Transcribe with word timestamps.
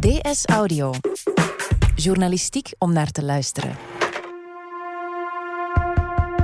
DS 0.00 0.46
Audio. 0.46 0.92
Journalistiek 1.94 2.72
om 2.78 2.92
naar 2.92 3.10
te 3.10 3.24
luisteren. 3.24 3.76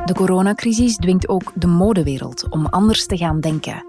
De 0.04 0.12
coronacrisis 0.14 0.96
dwingt 0.96 1.28
ook 1.28 1.52
de 1.54 1.66
modewereld 1.66 2.48
om 2.48 2.66
anders 2.66 3.06
te 3.06 3.16
gaan 3.16 3.40
denken. 3.40 3.84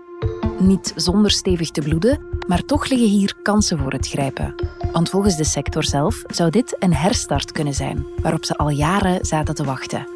Niet 0.60 0.94
zonder 0.96 1.32
stevig 1.32 1.72
te 1.72 1.82
bloeden, 1.82 2.20
maar 2.48 2.66
toch 2.66 2.90
liggen 2.90 3.08
hier 3.08 3.36
kansen 3.42 3.78
voor 3.78 3.92
het 3.92 4.08
grijpen. 4.08 4.56
Want 4.92 5.10
volgens 5.10 5.38
de 5.38 5.44
sector 5.44 5.84
zelf 5.84 6.22
zou 6.28 6.50
dit 6.50 6.76
een 6.80 6.94
herstart 6.94 7.52
kunnen 7.52 7.74
zijn, 7.74 8.06
waarop 8.22 8.46
ze 8.46 8.58
al 8.58 8.70
jaren 8.70 9.26
zaten 9.26 9.56
te 9.56 9.64
wachten. 9.64 10.08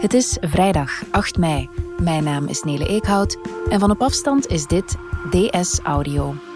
Het 0.00 0.14
is 0.14 0.36
vrijdag 0.40 1.02
8 1.10 1.38
mei. 1.38 1.68
Mijn 2.02 2.24
naam 2.24 2.46
is 2.46 2.62
Nele 2.62 2.88
Eekhout 2.88 3.38
en 3.70 3.80
van 3.80 3.90
op 3.90 4.02
afstand 4.02 4.46
is 4.46 4.66
dit 4.66 4.96
DS 5.30 5.80
Audio. 5.82 6.47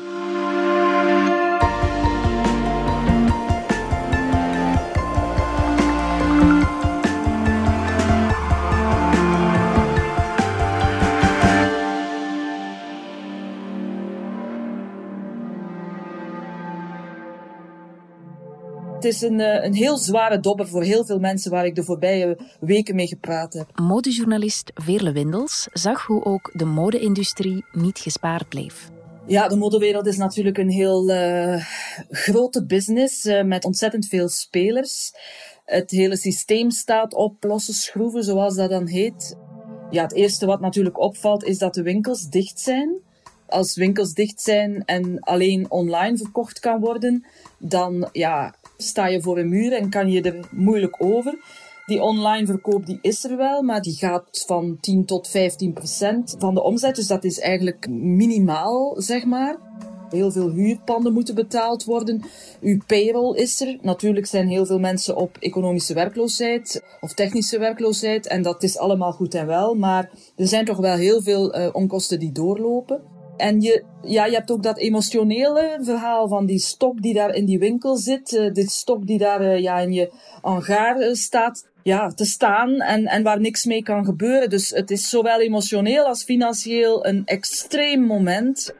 Het 19.02 19.14
is 19.14 19.22
een, 19.22 19.40
eh, 19.40 19.64
een 19.64 19.74
heel 19.74 19.96
zware 19.96 20.40
dobber 20.40 20.68
voor 20.68 20.82
heel 20.82 21.04
veel 21.04 21.18
mensen 21.18 21.50
waar 21.50 21.66
ik 21.66 21.74
de 21.74 21.84
voorbije 21.84 22.38
weken 22.60 22.94
mee 22.94 23.06
gepraat 23.06 23.52
heb. 23.52 23.80
Modejournalist 23.80 24.70
Veerle 24.74 25.12
Windels 25.12 25.68
zag 25.72 26.06
hoe 26.06 26.24
ook 26.24 26.50
de 26.52 26.64
mode-industrie 26.64 27.64
niet 27.72 27.98
gespaard 27.98 28.48
bleef. 28.48 28.90
Ja, 29.26 29.48
de 29.48 29.56
modewereld 29.56 30.06
is 30.06 30.16
natuurlijk 30.16 30.58
een 30.58 30.70
heel 30.70 31.10
uh, 31.10 31.64
grote 32.10 32.64
business 32.66 33.24
uh, 33.24 33.42
met 33.42 33.64
ontzettend 33.64 34.06
veel 34.06 34.28
spelers. 34.28 35.12
Het 35.64 35.90
hele 35.90 36.16
systeem 36.16 36.70
staat 36.70 37.14
op 37.14 37.44
losse 37.44 37.72
schroeven, 37.74 38.24
zoals 38.24 38.54
dat 38.56 38.70
dan 38.70 38.86
heet. 38.86 39.36
Ja, 39.90 40.02
het 40.02 40.14
eerste 40.14 40.46
wat 40.46 40.60
natuurlijk 40.60 40.98
opvalt 40.98 41.44
is 41.44 41.58
dat 41.58 41.74
de 41.74 41.82
winkels 41.82 42.28
dicht 42.28 42.60
zijn. 42.60 43.00
Als 43.52 43.74
winkels 43.74 44.12
dicht 44.12 44.40
zijn 44.40 44.84
en 44.84 45.20
alleen 45.20 45.70
online 45.70 46.16
verkocht 46.16 46.60
kan 46.60 46.80
worden, 46.80 47.24
dan 47.58 48.08
ja, 48.12 48.54
sta 48.76 49.06
je 49.06 49.22
voor 49.22 49.38
een 49.38 49.48
muur 49.48 49.72
en 49.72 49.90
kan 49.90 50.10
je 50.10 50.22
er 50.22 50.48
moeilijk 50.50 50.96
over. 50.98 51.38
Die 51.86 52.02
online 52.02 52.46
verkoop 52.46 52.86
die 52.86 52.98
is 53.00 53.24
er 53.24 53.36
wel, 53.36 53.62
maar 53.62 53.80
die 53.80 53.94
gaat 53.94 54.44
van 54.46 54.78
10 54.80 55.04
tot 55.04 55.28
15 55.28 55.72
procent 55.72 56.34
van 56.38 56.54
de 56.54 56.62
omzet. 56.62 56.96
Dus 56.96 57.06
dat 57.06 57.24
is 57.24 57.40
eigenlijk 57.40 57.88
minimaal, 57.88 58.94
zeg 58.98 59.24
maar. 59.24 59.56
Heel 60.10 60.30
veel 60.30 60.50
huurpanden 60.50 61.12
moeten 61.12 61.34
betaald 61.34 61.84
worden. 61.84 62.22
Uw 62.60 62.78
payroll 62.86 63.36
is 63.36 63.60
er. 63.60 63.78
Natuurlijk 63.80 64.26
zijn 64.26 64.48
heel 64.48 64.66
veel 64.66 64.78
mensen 64.78 65.16
op 65.16 65.36
economische 65.40 65.94
werkloosheid 65.94 66.82
of 67.00 67.14
technische 67.14 67.58
werkloosheid. 67.58 68.26
En 68.26 68.42
dat 68.42 68.62
is 68.62 68.78
allemaal 68.78 69.12
goed 69.12 69.34
en 69.34 69.46
wel. 69.46 69.74
Maar 69.74 70.10
er 70.36 70.46
zijn 70.46 70.64
toch 70.64 70.78
wel 70.78 70.96
heel 70.96 71.22
veel 71.22 71.58
uh, 71.58 71.68
onkosten 71.72 72.18
die 72.18 72.32
doorlopen. 72.32 73.11
En 73.36 73.60
je, 73.60 73.84
ja, 74.02 74.26
je 74.26 74.34
hebt 74.34 74.50
ook 74.50 74.62
dat 74.62 74.78
emotionele 74.78 75.78
verhaal 75.80 76.28
van 76.28 76.46
die 76.46 76.58
stok 76.58 77.02
die 77.02 77.14
daar 77.14 77.34
in 77.34 77.44
die 77.44 77.58
winkel 77.58 77.96
zit. 77.96 78.32
Uh, 78.32 78.52
dit 78.52 78.70
stok 78.70 79.06
die 79.06 79.18
daar 79.18 79.42
uh, 79.42 79.58
ja, 79.58 79.78
in 79.78 79.92
je 79.92 80.12
hangaar 80.42 81.00
uh, 81.00 81.14
staat 81.14 81.70
ja, 81.82 82.08
te 82.08 82.24
staan 82.24 82.80
en, 82.80 83.06
en 83.06 83.22
waar 83.22 83.40
niks 83.40 83.64
mee 83.64 83.82
kan 83.82 84.04
gebeuren. 84.04 84.50
Dus 84.50 84.70
het 84.70 84.90
is 84.90 85.08
zowel 85.08 85.40
emotioneel 85.40 86.04
als 86.04 86.24
financieel 86.24 87.06
een 87.06 87.22
extreem 87.24 88.00
moment. 88.00 88.74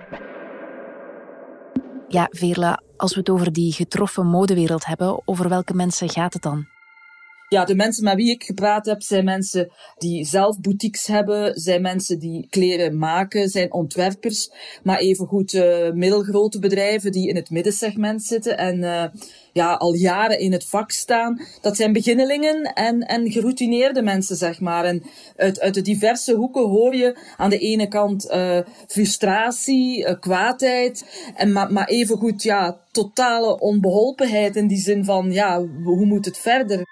Ja, 2.09 2.27
Veerla, 2.31 2.83
als 2.97 3.15
we 3.15 3.19
het 3.21 3.31
over 3.31 3.53
die 3.53 3.73
getroffen 3.73 4.27
modewereld 4.27 4.87
hebben, 4.87 5.23
over 5.25 5.49
welke 5.49 5.75
mensen 5.75 6.09
gaat 6.09 6.33
het 6.33 6.43
dan? 6.43 6.72
Ja, 7.53 7.65
de 7.65 7.75
mensen 7.75 8.05
met 8.05 8.15
wie 8.15 8.31
ik 8.31 8.43
gepraat 8.43 8.87
heb, 8.87 9.03
zijn 9.03 9.25
mensen 9.25 9.71
die 9.99 10.25
zelf 10.25 10.61
boutiques 10.61 11.07
hebben, 11.07 11.61
zijn 11.61 11.83
mensen 11.83 12.19
die 12.19 12.47
kleren 12.51 12.99
maken, 12.99 13.49
zijn 13.49 13.73
ontwerpers, 13.73 14.51
maar 14.83 14.99
evengoed 14.99 15.53
uh, 15.53 15.91
middelgrote 15.91 16.59
bedrijven 16.59 17.13
die 17.13 17.29
in 17.29 17.37
het 17.37 17.51
middensegment 17.51 18.23
zitten 18.23 18.59
en 18.59 18.79
uh, 18.79 19.05
ja, 19.53 19.75
al 19.75 19.95
jaren 19.95 20.39
in 20.39 20.53
het 20.53 20.65
vak 20.65 20.91
staan. 20.91 21.41
Dat 21.61 21.77
zijn 21.77 21.93
beginnelingen 21.93 22.63
en, 22.63 23.01
en 23.01 23.31
geroutineerde 23.31 24.03
mensen, 24.03 24.37
zeg 24.37 24.61
maar. 24.61 24.85
En 24.85 25.03
uit, 25.37 25.61
uit 25.61 25.75
de 25.75 25.83
diverse 25.83 26.35
hoeken 26.35 26.69
hoor 26.69 26.95
je 26.95 27.19
aan 27.37 27.51
de 27.51 27.59
ene 27.59 27.89
kant 27.89 28.31
uh, 28.31 28.59
frustratie, 28.87 30.19
kwaadheid, 30.19 31.05
en, 31.37 31.53
maar, 31.53 31.73
maar 31.73 31.89
evengoed 31.89 32.43
ja, 32.43 32.79
totale 32.91 33.61
onbeholpenheid 33.61 34.57
in 34.57 34.67
die 34.67 34.81
zin 34.81 35.05
van, 35.05 35.33
ja, 35.33 35.67
hoe 35.85 36.07
moet 36.07 36.25
het 36.25 36.39
verder? 36.39 36.85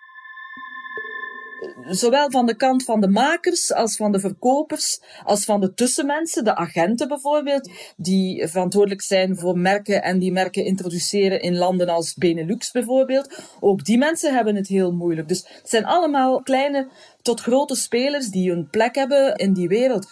Zowel 1.88 2.30
van 2.30 2.46
de 2.46 2.56
kant 2.56 2.84
van 2.84 3.00
de 3.00 3.08
makers 3.08 3.72
als 3.72 3.96
van 3.96 4.12
de 4.12 4.20
verkopers, 4.20 5.00
als 5.24 5.44
van 5.44 5.60
de 5.60 5.74
tussenmensen, 5.74 6.44
de 6.44 6.56
agenten 6.56 7.08
bijvoorbeeld, 7.08 7.70
die 7.96 8.48
verantwoordelijk 8.48 9.02
zijn 9.02 9.38
voor 9.38 9.58
merken 9.58 10.02
en 10.02 10.18
die 10.18 10.32
merken 10.32 10.64
introduceren 10.64 11.40
in 11.40 11.56
landen 11.56 11.88
als 11.88 12.14
Benelux 12.14 12.70
bijvoorbeeld. 12.70 13.42
Ook 13.60 13.84
die 13.84 13.98
mensen 13.98 14.34
hebben 14.34 14.56
het 14.56 14.68
heel 14.68 14.92
moeilijk. 14.92 15.28
Dus 15.28 15.44
het 15.48 15.68
zijn 15.68 15.84
allemaal 15.84 16.42
kleine 16.42 16.88
tot 17.22 17.40
grote 17.40 17.74
spelers 17.74 18.28
die 18.28 18.50
een 18.50 18.68
plek 18.70 18.94
hebben 18.94 19.34
in 19.34 19.52
die 19.52 19.68
wereld. 19.68 20.08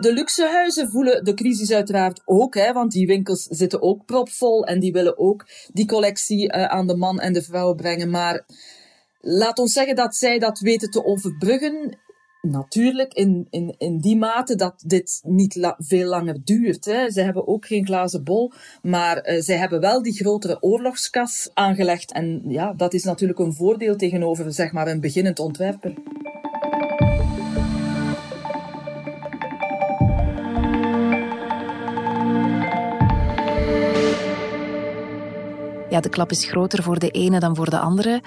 De 0.00 0.12
luxehuizen 0.12 0.90
voelen 0.90 1.24
de 1.24 1.34
crisis 1.34 1.72
uiteraard 1.72 2.22
ook, 2.24 2.54
hè, 2.54 2.72
want 2.72 2.92
die 2.92 3.06
winkels 3.06 3.42
zitten 3.42 3.82
ook 3.82 4.04
propvol 4.04 4.64
en 4.64 4.80
die 4.80 4.92
willen 4.92 5.18
ook 5.18 5.46
die 5.72 5.86
collectie 5.86 6.54
uh, 6.54 6.64
aan 6.64 6.86
de 6.86 6.96
man 6.96 7.20
en 7.20 7.32
de 7.32 7.42
vrouw 7.42 7.74
brengen. 7.74 8.10
Maar 8.10 8.44
Laat 9.20 9.58
ons 9.58 9.72
zeggen 9.72 9.96
dat 9.96 10.16
zij 10.16 10.38
dat 10.38 10.58
weten 10.58 10.90
te 10.90 11.04
overbruggen. 11.04 11.98
Natuurlijk, 12.40 13.14
in, 13.14 13.46
in, 13.50 13.74
in 13.78 13.98
die 13.98 14.16
mate 14.16 14.54
dat 14.54 14.82
dit 14.86 15.20
niet 15.22 15.74
veel 15.78 16.08
langer 16.08 16.44
duurt. 16.44 16.84
Hè. 16.84 17.10
Ze 17.10 17.20
hebben 17.20 17.46
ook 17.46 17.66
geen 17.66 17.86
glazen 17.86 18.24
bol, 18.24 18.52
maar 18.82 19.28
uh, 19.28 19.40
zij 19.40 19.56
hebben 19.56 19.80
wel 19.80 20.02
die 20.02 20.12
grotere 20.12 20.62
oorlogskas 20.62 21.50
aangelegd. 21.54 22.12
En 22.12 22.42
ja, 22.46 22.72
dat 22.72 22.94
is 22.94 23.04
natuurlijk 23.04 23.38
een 23.38 23.54
voordeel 23.54 23.96
tegenover 23.96 24.52
zeg 24.52 24.72
maar, 24.72 24.88
een 24.88 25.00
beginnend 25.00 25.38
ontwerper. 25.38 25.94
Ja, 35.88 36.00
de 36.00 36.08
klap 36.08 36.30
is 36.30 36.44
groter 36.44 36.82
voor 36.82 36.98
de 36.98 37.10
ene 37.10 37.40
dan 37.40 37.56
voor 37.56 37.70
de 37.70 37.78
andere. 37.78 38.22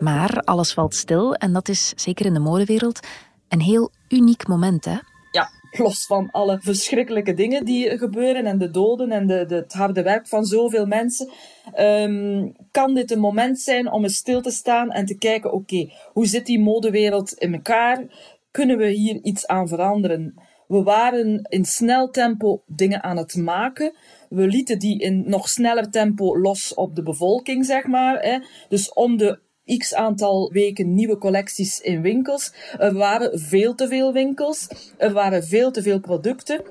Maar 0.00 0.40
alles 0.40 0.72
valt 0.72 0.94
stil 0.94 1.34
en 1.34 1.52
dat 1.52 1.68
is, 1.68 1.92
zeker 1.96 2.26
in 2.26 2.34
de 2.34 2.40
modewereld, 2.40 3.00
een 3.48 3.60
heel 3.60 3.90
uniek 4.08 4.48
moment, 4.48 4.84
hè? 4.84 4.96
Ja, 5.30 5.50
los 5.70 6.06
van 6.06 6.30
alle 6.30 6.58
verschrikkelijke 6.60 7.34
dingen 7.34 7.64
die 7.64 7.98
gebeuren 7.98 8.46
en 8.46 8.58
de 8.58 8.70
doden 8.70 9.10
en 9.10 9.26
de, 9.26 9.44
de 9.46 9.54
het 9.54 9.72
harde 9.72 10.02
werk 10.02 10.28
van 10.28 10.44
zoveel 10.44 10.86
mensen, 10.86 11.30
um, 11.78 12.52
kan 12.70 12.94
dit 12.94 13.10
een 13.10 13.20
moment 13.20 13.60
zijn 13.60 13.92
om 13.92 14.02
eens 14.02 14.16
stil 14.16 14.40
te 14.40 14.50
staan 14.50 14.90
en 14.90 15.06
te 15.06 15.18
kijken, 15.18 15.52
oké, 15.52 15.92
hoe 16.12 16.26
zit 16.26 16.46
die 16.46 16.60
modewereld 16.60 17.32
in 17.32 17.54
elkaar? 17.54 18.04
Kunnen 18.50 18.76
we 18.76 18.88
hier 18.88 19.18
iets 19.22 19.46
aan 19.46 19.68
veranderen? 19.68 20.34
We 20.66 20.82
waren 20.82 21.46
in 21.48 21.64
snel 21.64 22.10
tempo 22.10 22.62
dingen 22.66 23.02
aan 23.02 23.16
het 23.16 23.34
maken. 23.34 23.94
We 24.28 24.46
lieten 24.46 24.78
die 24.78 24.98
in 24.98 25.24
nog 25.26 25.48
sneller 25.48 25.90
tempo 25.90 26.38
los 26.38 26.74
op 26.74 26.94
de 26.94 27.02
bevolking, 27.02 27.64
zeg 27.64 27.86
maar. 27.86 28.22
Hè. 28.22 28.38
Dus 28.68 28.92
om 28.92 29.16
de 29.16 29.40
x 29.78 29.94
aantal 29.94 30.50
weken 30.52 30.94
nieuwe 30.94 31.18
collecties 31.18 31.80
in 31.80 32.02
winkels. 32.02 32.52
Er 32.78 32.92
waren 32.92 33.40
veel 33.40 33.74
te 33.74 33.88
veel 33.88 34.12
winkels. 34.12 34.68
Er 34.96 35.12
waren 35.12 35.44
veel 35.44 35.70
te 35.70 35.82
veel 35.82 36.00
producten. 36.00 36.62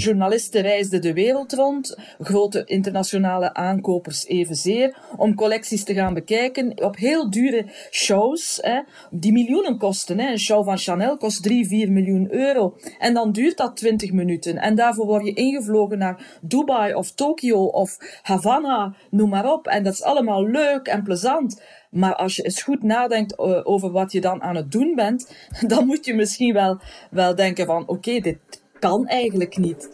Journalisten 0.00 0.62
reisden 0.62 1.00
de 1.00 1.12
wereld 1.12 1.52
rond, 1.52 1.96
grote 2.20 2.64
internationale 2.64 3.54
aankopers 3.54 4.26
evenzeer, 4.26 4.96
om 5.16 5.34
collecties 5.34 5.84
te 5.84 5.94
gaan 5.94 6.14
bekijken 6.14 6.82
op 6.84 6.96
heel 6.96 7.30
dure 7.30 7.66
shows, 7.90 8.58
hè, 8.62 8.80
die 9.10 9.32
miljoenen 9.32 9.78
kosten. 9.78 10.18
Hè. 10.18 10.30
Een 10.30 10.38
show 10.38 10.64
van 10.64 10.78
Chanel 10.78 11.16
kost 11.16 11.42
3, 11.42 11.66
4 11.66 11.92
miljoen 11.92 12.32
euro. 12.32 12.76
En 12.98 13.14
dan 13.14 13.32
duurt 13.32 13.56
dat 13.56 13.76
20 13.76 14.12
minuten. 14.12 14.56
En 14.56 14.74
daarvoor 14.74 15.06
word 15.06 15.24
je 15.24 15.34
ingevlogen 15.34 15.98
naar 15.98 16.38
Dubai 16.40 16.94
of 16.94 17.12
Tokio 17.12 17.64
of 17.64 17.96
Havana, 18.22 18.94
noem 19.10 19.28
maar 19.28 19.52
op. 19.52 19.66
En 19.66 19.82
dat 19.82 19.92
is 19.92 20.02
allemaal 20.02 20.46
leuk 20.46 20.86
en 20.86 21.02
plezant. 21.02 21.62
Maar 21.90 22.14
als 22.14 22.36
je 22.36 22.42
eens 22.42 22.62
goed 22.62 22.82
nadenkt 22.82 23.32
uh, 23.32 23.60
over 23.62 23.90
wat 23.90 24.12
je 24.12 24.20
dan 24.20 24.42
aan 24.42 24.56
het 24.56 24.72
doen 24.72 24.94
bent, 24.94 25.34
dan 25.66 25.86
moet 25.86 26.04
je 26.04 26.14
misschien 26.14 26.52
wel, 26.52 26.80
wel 27.10 27.34
denken 27.34 27.66
van 27.66 27.88
oké, 27.88 28.20
dit 28.20 28.59
kan 28.80 29.06
eigenlijk 29.06 29.56
niet. 29.56 29.90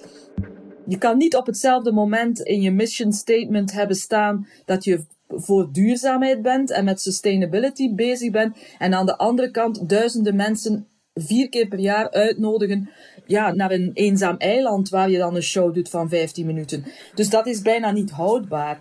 Je 0.87 0.99
kan 0.99 1.17
niet 1.17 1.37
op 1.37 1.47
hetzelfde 1.47 1.93
moment 1.93 2.41
in 2.41 2.61
je 2.61 2.71
mission 2.71 3.13
statement 3.13 3.73
hebben 3.73 3.97
staan 3.97 4.47
dat 4.65 4.85
je 4.85 5.05
voor 5.29 5.69
duurzaamheid 5.73 6.43
bent 6.43 6.71
en 6.71 6.85
met 6.85 7.01
sustainability 7.01 7.95
bezig 7.95 8.31
bent. 8.31 8.57
En 8.79 8.95
aan 8.95 9.07
de 9.07 9.19
andere 9.19 9.51
kant 9.51 9.89
duizenden 9.89 10.37
mensen 10.37 10.87
vier 11.15 11.49
keer 11.49 11.69
per 11.69 11.79
jaar 11.79 12.11
uitnodigen 12.11 12.91
ja, 13.27 13.53
naar 13.53 13.71
een 13.71 13.91
eenzaam 13.95 14.37
eiland 14.37 14.89
waar 14.89 15.11
je 15.11 15.19
dan 15.19 15.35
een 15.35 15.43
show 15.43 15.75
doet 15.75 15.89
van 15.89 16.09
15 16.09 16.47
minuten. 16.47 16.85
Dus 17.15 17.31
dat 17.31 17.47
is 17.47 17.63
bijna 17.63 17.91
niet 17.91 18.11
houdbaar. 18.11 18.81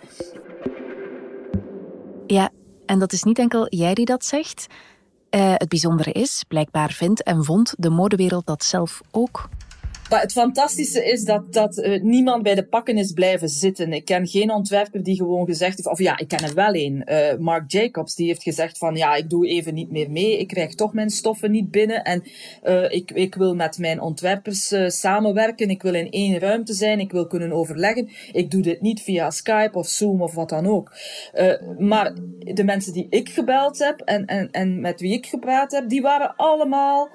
Ja, 2.28 2.50
en 2.86 3.00
dat 3.00 3.14
is 3.14 3.24
niet 3.24 3.40
enkel 3.40 3.68
jij 3.70 3.94
die 3.94 4.06
dat 4.06 4.26
zegt. 4.26 4.68
Uh, 5.36 5.54
het 5.56 5.70
bijzondere 5.70 6.12
is, 6.12 6.44
blijkbaar 6.48 6.92
vindt 6.92 7.24
en 7.24 7.44
vond 7.44 7.74
de 7.78 7.90
modewereld 7.90 8.46
dat 8.46 8.64
zelf 8.64 9.02
ook. 9.12 9.50
Maar 10.10 10.22
het 10.22 10.32
fantastische 10.32 11.06
is 11.06 11.24
dat, 11.24 11.54
dat 11.54 11.78
uh, 11.78 12.02
niemand 12.02 12.44
bij 12.44 12.56
de 12.56 12.66
pakken 12.66 12.98
is 12.98 13.12
blijven 13.12 13.50
zitten. 13.50 13.94
Ik 13.94 14.06
ken 14.06 14.28
geen 14.28 14.52
ontwerper 14.52 15.04
die 15.04 15.16
gewoon 15.16 15.46
gezegd 15.46 15.76
heeft, 15.76 15.90
of 15.90 16.00
ja, 16.00 16.18
ik 16.18 16.28
ken 16.28 16.44
er 16.44 16.54
wel 16.54 16.76
een. 16.76 17.04
Uh, 17.06 17.38
Mark 17.40 17.72
Jacobs, 17.72 18.16
die 18.16 18.28
heeft 18.28 18.44
gezegd 18.44 18.78
van, 18.78 18.96
ja, 18.96 19.16
ik 19.16 19.30
doe 19.30 19.48
even 19.48 19.74
niet 19.74 19.92
meer 19.92 20.12
mee. 20.12 20.40
Ik 20.40 20.48
krijg 20.48 20.76
toch 20.76 20.94
mijn 20.94 21.10
stoffen 21.10 21.52
niet 21.52 21.72
binnen. 21.72 22.04
En 22.04 22.24
uh, 22.64 22.92
ik, 22.92 23.12
ik 23.12 23.36
wil 23.36 23.56
met 23.56 23.78
mijn 23.78 24.02
ontwerpers 24.02 24.74
samenwerken. 24.88 25.70
Ik 25.70 25.82
wil 25.82 25.94
in 25.94 26.12
één 26.12 26.40
ruimte 26.40 26.74
zijn. 26.74 27.00
Ik 27.00 27.12
wil 27.12 27.28
kunnen 27.28 27.52
overleggen. 27.52 28.10
Ik 28.32 28.52
doe 28.52 28.62
dit 28.62 28.82
niet 28.82 29.02
via 29.02 29.32
Skype 29.32 29.78
of 29.78 29.88
Zoom 29.88 30.22
of 30.22 30.34
wat 30.34 30.50
dan 30.50 30.68
ook. 30.68 30.92
maar 31.80 32.14
de 32.40 32.64
mensen 32.64 32.94
die 32.94 33.08
ik 33.10 33.30
gebeld 33.30 33.80
heb 33.80 34.00
en, 34.00 34.26
en, 34.26 34.52
en 34.52 34.82
met 34.82 35.02
wie 35.02 35.14
ik 35.14 35.26
gepraat 35.26 35.72
heb, 35.72 35.90
die 35.90 36.02
waren 36.02 36.36
allemaal 36.36 37.10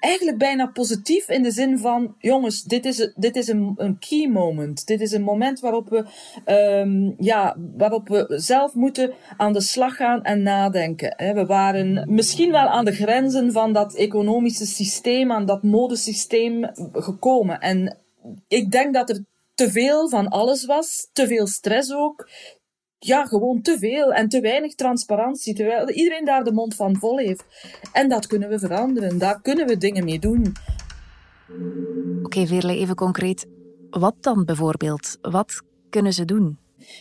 eigenlijk 0.00 0.38
bijna 0.38 0.66
positief 0.66 1.28
in 1.28 1.42
de 1.42 1.50
zin 1.50 1.78
van, 1.78 2.14
jongens, 2.18 2.62
dit 2.62 2.84
is, 2.84 3.12
dit 3.14 3.36
is 3.36 3.48
een, 3.48 3.74
een 3.76 3.98
key 3.98 4.28
moment. 4.28 4.86
Dit 4.86 5.00
is 5.00 5.12
een 5.12 5.22
moment 5.22 5.60
waarop 5.60 5.88
we, 5.88 6.04
um, 6.80 7.14
ja, 7.18 7.56
waarop 7.76 8.08
we 8.08 8.32
zelf 8.36 8.74
moeten 8.74 9.12
aan 9.36 9.52
de 9.52 9.60
slag 9.60 9.96
gaan 9.96 10.22
en 10.24 10.42
nadenken. 10.42 11.34
We 11.34 11.46
waren 11.46 12.14
misschien 12.14 12.50
wel 12.50 12.66
aan 12.66 12.84
de 12.84 12.92
grenzen 12.94 13.52
van 13.52 13.72
dat 13.72 13.94
economische 13.94 14.66
systeem, 14.66 15.32
aan 15.32 15.46
dat 15.46 15.62
modesysteem 15.62 16.70
gekomen. 16.92 17.60
En 17.60 17.98
ik 18.48 18.70
denk 18.70 18.94
dat 18.94 19.10
er 19.10 19.24
te 19.54 19.70
veel 19.70 20.08
van 20.08 20.28
alles 20.28 20.64
was, 20.64 21.08
te 21.12 21.26
veel 21.26 21.46
stress 21.46 21.92
ook, 21.92 22.28
ja, 23.02 23.24
gewoon 23.24 23.62
te 23.62 23.78
veel 23.78 24.12
en 24.12 24.28
te 24.28 24.40
weinig 24.40 24.74
transparantie, 24.74 25.54
terwijl 25.54 25.90
iedereen 25.90 26.24
daar 26.24 26.44
de 26.44 26.52
mond 26.52 26.74
van 26.74 26.96
vol 26.96 27.18
heeft. 27.18 27.44
En 27.92 28.08
dat 28.08 28.26
kunnen 28.26 28.48
we 28.48 28.58
veranderen, 28.58 29.18
daar 29.18 29.40
kunnen 29.42 29.66
we 29.66 29.76
dingen 29.76 30.04
mee 30.04 30.18
doen. 30.18 30.52
Oké, 31.48 32.22
okay, 32.22 32.46
Veerle, 32.46 32.76
even 32.76 32.94
concreet. 32.94 33.46
Wat 33.90 34.14
dan 34.20 34.44
bijvoorbeeld? 34.44 35.18
Wat 35.20 35.62
kunnen 35.90 36.12
ze 36.12 36.24
doen? 36.24 36.58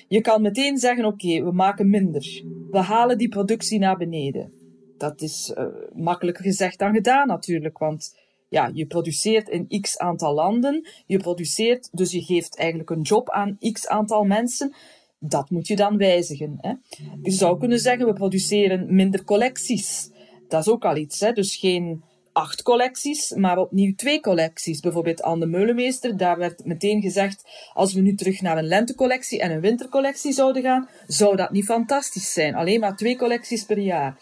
Je 0.07 0.21
kan 0.21 0.41
meteen 0.41 0.77
zeggen, 0.77 1.05
oké, 1.05 1.43
we 1.43 1.51
maken 1.51 1.89
minder. 1.89 2.43
We 2.71 2.79
halen 2.79 3.17
die 3.17 3.29
productie 3.29 3.79
naar 3.79 3.97
beneden. 3.97 4.53
Dat 4.97 5.21
is 5.21 5.53
uh, 5.57 5.65
makkelijker 5.93 6.43
gezegd 6.43 6.79
dan 6.79 6.93
gedaan 6.93 7.27
natuurlijk, 7.27 7.77
want 7.77 8.17
ja, 8.49 8.69
je 8.73 8.85
produceert 8.85 9.49
in 9.49 9.81
x 9.81 9.97
aantal 9.97 10.33
landen, 10.33 10.87
je 11.05 11.17
produceert, 11.17 11.89
dus 11.91 12.11
je 12.11 12.21
geeft 12.21 12.57
eigenlijk 12.57 12.89
een 12.89 13.01
job 13.01 13.29
aan 13.29 13.57
x 13.71 13.87
aantal 13.87 14.23
mensen. 14.23 14.73
Dat 15.19 15.49
moet 15.49 15.67
je 15.67 15.75
dan 15.75 15.97
wijzigen. 15.97 16.57
Hè. 16.61 16.73
Je 17.21 17.31
zou 17.31 17.59
kunnen 17.59 17.79
zeggen, 17.79 18.05
we 18.05 18.13
produceren 18.13 18.95
minder 18.95 19.23
collecties. 19.23 20.09
Dat 20.47 20.61
is 20.61 20.69
ook 20.71 20.85
al 20.85 20.95
iets. 20.95 21.19
Hè. 21.19 21.31
Dus 21.31 21.55
geen 21.55 22.03
acht 22.33 22.61
collecties, 22.61 23.33
maar 23.33 23.57
opnieuw 23.57 23.93
twee 23.95 24.19
collecties. 24.19 24.79
Bijvoorbeeld 24.79 25.21
aan 25.21 25.39
de 25.39 25.45
Meulemeester, 25.45 26.17
daar 26.17 26.37
werd 26.37 26.65
meteen 26.65 27.01
gezegd, 27.01 27.69
als 27.73 27.93
we 27.93 28.01
nu 28.01 28.15
terug 28.15 28.41
naar 28.41 28.57
een 28.57 28.67
lentecollectie 28.67 29.39
en 29.39 29.51
een 29.51 29.61
wintercollectie 29.61 30.31
zouden 30.31 30.61
gaan, 30.61 30.89
zou 31.07 31.35
dat 31.35 31.51
niet 31.51 31.65
fantastisch 31.65 32.33
zijn. 32.33 32.55
Alleen 32.55 32.79
maar 32.79 32.95
twee 32.95 33.17
collecties 33.17 33.63
per 33.63 33.79
jaar. 33.79 34.17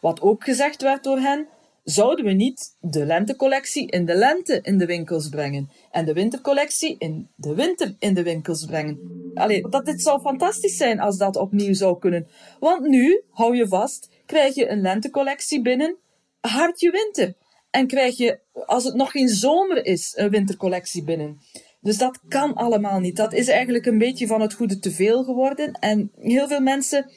Wat 0.00 0.20
ook 0.20 0.44
gezegd 0.44 0.82
werd 0.82 1.04
door 1.04 1.18
hen, 1.18 1.46
zouden 1.82 2.24
we 2.24 2.32
niet 2.32 2.76
de 2.80 3.06
lentecollectie 3.06 3.90
in 3.90 4.06
de 4.06 4.14
lente 4.14 4.60
in 4.62 4.78
de 4.78 4.86
winkels 4.86 5.28
brengen 5.28 5.70
en 5.90 6.04
de 6.04 6.12
wintercollectie 6.12 6.96
in 6.98 7.28
de 7.36 7.54
winter 7.54 7.94
in 7.98 8.14
de 8.14 8.22
winkels 8.22 8.64
brengen. 8.64 8.98
Allee, 9.34 9.68
dat 9.68 9.84
dit 9.84 10.02
zou 10.02 10.20
fantastisch 10.20 10.76
zijn 10.76 11.00
als 11.00 11.16
dat 11.16 11.36
opnieuw 11.36 11.74
zou 11.74 11.98
kunnen. 11.98 12.26
Want 12.60 12.86
nu, 12.86 13.22
hou 13.30 13.56
je 13.56 13.68
vast, 13.68 14.08
krijg 14.26 14.54
je 14.54 14.68
een 14.68 14.80
lentecollectie 14.80 15.62
binnen, 15.62 15.96
hartje 16.40 16.90
winter. 16.90 17.34
En 17.70 17.86
krijg 17.86 18.16
je, 18.16 18.38
als 18.52 18.84
het 18.84 18.94
nog 18.94 19.10
geen 19.10 19.28
zomer 19.28 19.84
is, 19.84 20.12
een 20.16 20.30
wintercollectie 20.30 21.04
binnen. 21.04 21.40
Dus 21.80 21.98
dat 21.98 22.20
kan 22.28 22.54
allemaal 22.54 23.00
niet. 23.00 23.16
Dat 23.16 23.32
is 23.32 23.48
eigenlijk 23.48 23.86
een 23.86 23.98
beetje 23.98 24.26
van 24.26 24.40
het 24.40 24.54
goede 24.54 24.78
te 24.78 24.90
veel 24.90 25.24
geworden. 25.24 25.72
En 25.72 26.12
heel 26.20 26.48
veel 26.48 26.60
mensen 26.60 27.10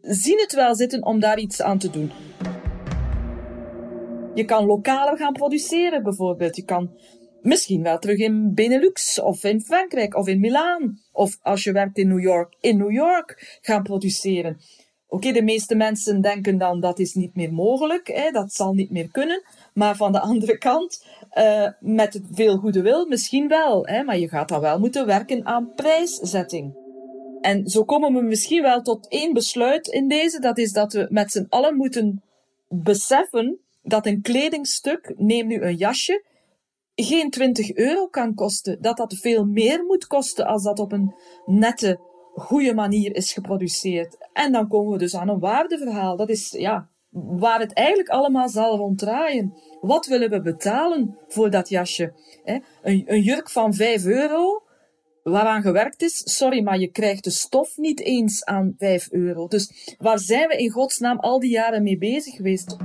zien 0.00 0.38
het 0.38 0.52
wel 0.52 0.74
zitten 0.74 1.04
om 1.04 1.20
daar 1.20 1.38
iets 1.38 1.62
aan 1.62 1.78
te 1.78 1.90
doen. 1.90 2.10
Je 4.34 4.44
kan 4.44 4.66
lokaler 4.66 5.16
gaan 5.16 5.32
produceren 5.32 6.02
bijvoorbeeld. 6.02 6.56
Je 6.56 6.64
kan 6.64 6.90
misschien 7.42 7.82
wel 7.82 7.98
terug 7.98 8.18
in 8.18 8.54
Benelux 8.54 9.20
of 9.20 9.44
in 9.44 9.60
Frankrijk 9.60 10.16
of 10.16 10.28
in 10.28 10.40
Milaan. 10.40 11.00
Of 11.12 11.38
als 11.42 11.64
je 11.64 11.72
werkt 11.72 11.98
in 11.98 12.08
New 12.08 12.20
York, 12.20 12.56
in 12.60 12.76
New 12.76 12.90
York 12.90 13.58
gaan 13.60 13.82
produceren. 13.82 14.60
Oké, 15.08 15.32
de 15.32 15.42
meeste 15.42 15.74
mensen 15.74 16.20
denken 16.20 16.58
dan 16.58 16.80
dat 16.80 16.98
is 16.98 17.14
niet 17.14 17.34
meer 17.36 17.52
mogelijk, 17.52 18.08
hè, 18.08 18.30
dat 18.30 18.52
zal 18.52 18.72
niet 18.72 18.90
meer 18.90 19.10
kunnen. 19.10 19.42
Maar 19.74 19.96
van 19.96 20.12
de 20.12 20.20
andere 20.30 20.58
kant, 20.58 21.06
uh, 21.38 21.68
met 21.80 22.20
veel 22.32 22.56
goede 22.56 22.82
wil, 22.82 23.06
misschien 23.06 23.48
wel. 23.48 23.86
Hè, 23.86 24.02
maar 24.02 24.18
je 24.18 24.28
gaat 24.28 24.48
dan 24.48 24.60
wel 24.60 24.78
moeten 24.78 25.06
werken 25.06 25.46
aan 25.46 25.72
prijszetting. 25.74 26.74
En 27.40 27.68
zo 27.68 27.84
komen 27.84 28.14
we 28.14 28.22
misschien 28.22 28.62
wel 28.62 28.82
tot 28.82 29.08
één 29.08 29.32
besluit 29.32 29.86
in 29.86 30.08
deze. 30.08 30.40
Dat 30.40 30.58
is 30.58 30.72
dat 30.72 30.92
we 30.92 31.06
met 31.08 31.30
z'n 31.30 31.46
allen 31.48 31.76
moeten 31.76 32.22
beseffen 32.68 33.60
dat 33.90 34.06
een 34.06 34.22
kledingstuk, 34.22 35.12
neem 35.16 35.46
nu 35.46 35.62
een 35.62 35.76
jasje, 35.76 36.24
geen 36.94 37.30
20 37.30 37.74
euro 37.74 38.06
kan 38.06 38.34
kosten. 38.34 38.82
Dat 38.82 38.96
dat 38.96 39.14
veel 39.14 39.44
meer 39.44 39.84
moet 39.84 40.06
kosten 40.06 40.46
als 40.46 40.62
dat 40.62 40.78
op 40.78 40.92
een 40.92 41.14
nette, 41.46 42.00
goede 42.34 42.74
manier 42.74 43.16
is 43.16 43.32
geproduceerd. 43.32 44.28
En 44.32 44.52
dan 44.52 44.68
komen 44.68 44.92
we 44.92 44.98
dus 44.98 45.16
aan 45.16 45.28
een 45.28 45.38
waardeverhaal. 45.38 46.16
Dat 46.16 46.28
is 46.28 46.50
ja, 46.50 46.88
waar 47.10 47.60
het 47.60 47.72
eigenlijk 47.72 48.08
allemaal 48.08 48.48
zal 48.48 48.76
ronddraaien. 48.76 49.54
Wat 49.80 50.06
willen 50.06 50.30
we 50.30 50.40
betalen 50.40 51.18
voor 51.28 51.50
dat 51.50 51.68
jasje? 51.68 52.12
Een, 52.82 53.04
een 53.06 53.22
jurk 53.22 53.50
van 53.50 53.74
5 53.74 54.04
euro, 54.04 54.62
waaraan 55.22 55.62
gewerkt 55.62 56.02
is, 56.02 56.36
sorry, 56.36 56.62
maar 56.62 56.78
je 56.78 56.90
krijgt 56.90 57.24
de 57.24 57.30
stof 57.30 57.76
niet 57.76 58.00
eens 58.00 58.44
aan 58.44 58.74
5 58.78 59.10
euro. 59.10 59.48
Dus 59.48 59.94
waar 59.98 60.18
zijn 60.18 60.48
we 60.48 60.56
in 60.56 60.70
godsnaam 60.70 61.18
al 61.18 61.40
die 61.40 61.50
jaren 61.50 61.82
mee 61.82 61.98
bezig 61.98 62.34
geweest? 62.34 62.76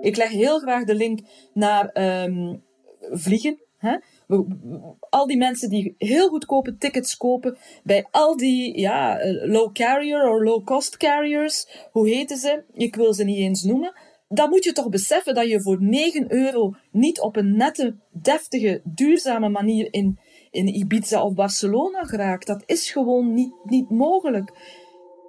Ik 0.00 0.16
leg 0.16 0.30
heel 0.30 0.58
graag 0.58 0.84
de 0.84 0.94
link 0.94 1.20
naar 1.52 1.90
um, 2.24 2.62
vliegen. 3.10 3.58
Hè? 3.76 3.96
al 5.10 5.26
die 5.26 5.36
mensen 5.36 5.70
die 5.70 5.94
heel 5.98 6.28
goedkope 6.28 6.76
tickets 6.76 7.16
kopen 7.16 7.56
bij 7.84 8.06
al 8.10 8.36
die 8.36 8.78
ja, 8.78 9.18
eh, 9.18 9.50
low 9.50 9.72
carrier 9.72 10.30
of 10.30 10.40
low 10.40 10.64
cost 10.64 10.96
carriers, 10.96 11.86
hoe 11.92 12.08
heten 12.08 12.36
ze? 12.36 12.62
Ik 12.72 12.96
wil 12.96 13.14
ze 13.14 13.24
niet 13.24 13.38
eens 13.38 13.62
noemen. 13.62 13.92
Dan 14.28 14.48
moet 14.48 14.64
je 14.64 14.72
toch 14.72 14.88
beseffen 14.88 15.34
dat 15.34 15.48
je 15.48 15.62
voor 15.62 15.82
9 15.82 16.32
euro 16.32 16.74
niet 16.90 17.20
op 17.20 17.36
een 17.36 17.56
nette, 17.56 17.96
deftige, 18.10 18.80
duurzame 18.84 19.48
manier 19.48 19.92
in, 19.92 20.18
in 20.50 20.74
Ibiza 20.74 21.24
of 21.24 21.34
Barcelona 21.34 22.02
geraakt. 22.02 22.46
Dat 22.46 22.62
is 22.66 22.90
gewoon 22.90 23.34
niet, 23.34 23.52
niet 23.64 23.90
mogelijk. 23.90 24.52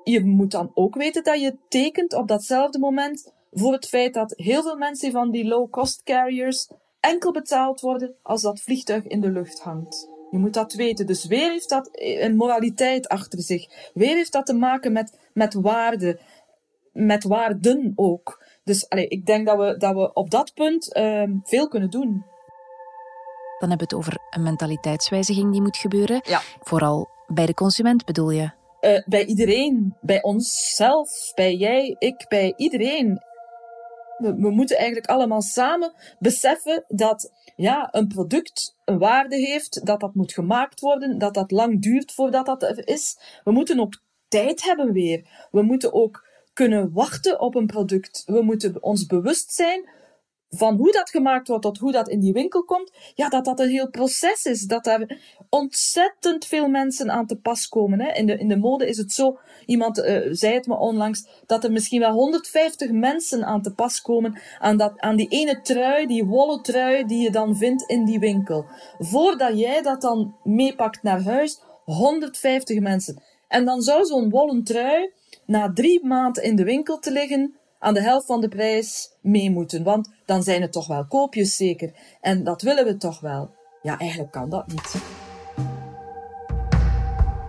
Je 0.04 0.26
moet 0.26 0.52
dan 0.52 0.72
ook 0.74 0.96
weten 0.96 1.24
dat 1.24 1.42
je 1.42 1.58
tekent 1.70 2.14
op 2.14 2.28
datzelfde 2.28 2.80
moment 2.80 3.34
voor 3.52 3.74
het 3.74 3.88
feit 3.88 4.14
dat 4.14 4.34
heel 4.36 4.62
veel 4.62 4.78
mensen 4.78 5.12
van 5.12 5.32
die 5.32 5.48
low-cost 5.48 6.04
carriers 6.04 6.70
enkel 7.00 7.32
betaald 7.32 7.82
worden 7.82 8.16
als 8.22 8.42
dat 8.42 8.62
vliegtuig 8.62 9.04
in 9.04 9.22
de 9.22 9.30
lucht 9.30 9.60
hangt. 9.60 10.10
Je 10.32 10.38
moet 10.38 10.54
dat 10.54 10.74
weten. 10.74 11.06
Dus 11.06 11.26
weer 11.26 11.52
heeft 11.52 11.70
dat 11.70 11.90
een 11.92 12.36
moraliteit 12.36 13.08
achter 13.08 13.42
zich. 13.42 13.92
Weer 13.94 14.16
heeft 14.16 14.32
dat 14.32 14.46
te 14.46 14.54
maken 14.54 14.92
met, 14.92 15.20
met 15.34 15.54
waarde. 15.54 16.20
Met 16.94 17.24
waarden 17.24 17.94
ook. 17.96 18.44
Dus 18.64 18.90
allez, 18.90 19.06
ik 19.08 19.26
denk 19.26 19.48
dat 19.48 19.58
we, 19.58 19.78
dat 19.78 19.94
we 19.94 20.14
op 20.14 20.30
dat 20.30 20.54
punt 20.54 20.96
uh, 20.96 21.24
veel 21.44 21.68
kunnen 21.68 21.90
doen. 21.90 22.26
Dan 23.60 23.70
hebben 23.70 23.78
we 23.78 23.84
het 23.84 23.94
over 23.94 24.18
een 24.30 24.44
mentaliteitswijziging 24.44 25.52
die 25.52 25.62
moet 25.62 25.78
gebeuren. 25.78 26.22
Ja. 26.24 26.42
Vooral 26.62 27.10
bij 27.28 27.46
de 27.46 27.54
consument 27.54 28.06
bedoel 28.06 28.30
je? 28.30 28.52
Uh, 28.82 29.02
bij 29.06 29.26
iedereen. 29.26 29.96
Bij 30.02 30.22
onszelf. 30.22 31.32
Bij 31.36 31.56
jij, 31.56 31.96
ik, 32.00 32.26
bij 32.28 32.54
iedereen. 32.56 33.22
We, 34.18 34.50
moeten 34.50 34.78
eigenlijk 34.78 35.08
allemaal 35.08 35.42
samen 35.42 35.94
beseffen 36.20 36.84
dat 36.88 37.32
ja, 37.56 37.88
een 37.92 38.08
product 38.08 38.76
een 38.86 38.98
waarde 38.98 39.36
heeft, 39.36 39.86
dat 39.86 40.00
dat 40.00 40.16
moet 40.16 40.34
gemaakt 40.34 40.80
worden, 40.80 41.18
dat 41.18 41.34
dat 41.34 41.52
lang 41.52 41.82
duurt 41.82 42.12
voordat 42.12 42.46
dat 42.46 42.64
er 42.64 42.88
is. 42.88 43.20
We 43.44 43.52
moeten 43.52 43.80
ook 43.80 44.02
tijd 44.28 44.64
hebben 44.64 44.92
weer. 44.92 45.48
We 45.52 45.62
moeten 45.62 45.94
ook 45.94 46.26
kunnen 46.54 46.94
wachten 46.94 47.40
op 47.40 47.56
een 47.56 47.68
product. 47.68 48.24
We 48.26 48.42
moeten 48.42 48.84
ons 48.84 49.06
bewust 49.06 49.54
zijn 49.54 49.90
van 50.58 50.76
hoe 50.76 50.92
dat 50.92 51.10
gemaakt 51.10 51.48
wordt 51.48 51.64
tot 51.64 51.78
hoe 51.78 51.92
dat 51.92 52.10
in 52.10 52.20
die 52.20 52.34
winkel 52.34 52.64
komt, 52.64 52.92
ja, 53.16 53.30
dat 53.30 53.46
dat 53.46 53.60
een 53.60 53.70
heel 53.70 53.90
proces 53.90 54.44
is. 54.44 54.62
Dat 54.62 54.84
daar 54.84 55.18
ontzettend 55.50 56.46
veel 56.46 56.68
mensen 56.68 57.12
aan 57.12 57.28
te 57.28 57.36
pas 57.36 57.70
komen. 57.70 58.02
Hè. 58.02 58.12
In, 58.12 58.26
de, 58.26 58.38
in 58.38 58.48
de 58.48 58.58
mode 58.58 58.88
is 58.88 58.98
het 58.98 59.12
zo, 59.12 59.38
iemand 59.66 59.98
uh, 59.98 60.28
zei 60.32 60.54
het 60.54 60.68
me 60.68 60.78
onlangs, 60.78 61.28
dat 61.46 61.64
er 61.64 61.72
misschien 61.72 62.00
wel 62.00 62.12
150 62.12 62.92
mensen 62.92 63.46
aan 63.46 63.62
te 63.62 63.74
pas 63.74 64.02
komen 64.02 64.40
aan, 64.60 64.78
dat, 64.78 65.00
aan 65.00 65.16
die 65.16 65.28
ene 65.28 65.62
trui, 65.62 66.08
die 66.08 66.26
wollen 66.26 66.62
trui 66.62 67.06
die 67.06 67.22
je 67.22 67.32
dan 67.32 67.56
vindt 67.56 67.84
in 67.90 68.06
die 68.06 68.20
winkel. 68.20 68.66
Voordat 69.00 69.60
jij 69.60 69.82
dat 69.82 70.02
dan 70.02 70.36
meepakt 70.44 71.04
naar 71.04 71.24
huis, 71.24 71.60
150 71.86 72.80
mensen. 72.80 73.22
En 73.48 73.66
dan 73.66 73.82
zou 73.82 74.06
zo'n 74.06 74.30
wollen 74.30 74.64
trui 74.64 75.12
na 75.46 75.74
drie 75.74 76.06
maanden 76.06 76.44
in 76.44 76.56
de 76.56 76.64
winkel 76.64 77.00
te 77.00 77.12
liggen 77.12 77.56
aan 77.80 77.94
de 77.94 78.02
helft 78.02 78.26
van 78.26 78.42
de 78.42 78.48
prijs 78.48 79.18
mee 79.22 79.52
moeten. 79.52 79.84
Want 79.84 80.10
dan 80.26 80.44
zijn 80.44 80.62
het 80.62 80.72
toch 80.72 80.88
wel 80.88 81.06
koopjes 81.06 81.56
zeker. 81.56 81.94
En 82.22 82.44
dat 82.44 82.62
willen 82.62 82.86
we 82.86 82.98
toch 82.98 83.20
wel. 83.20 83.56
Ja, 83.82 83.98
eigenlijk 83.98 84.32
kan 84.32 84.50
dat 84.50 84.68
niet. 84.68 84.96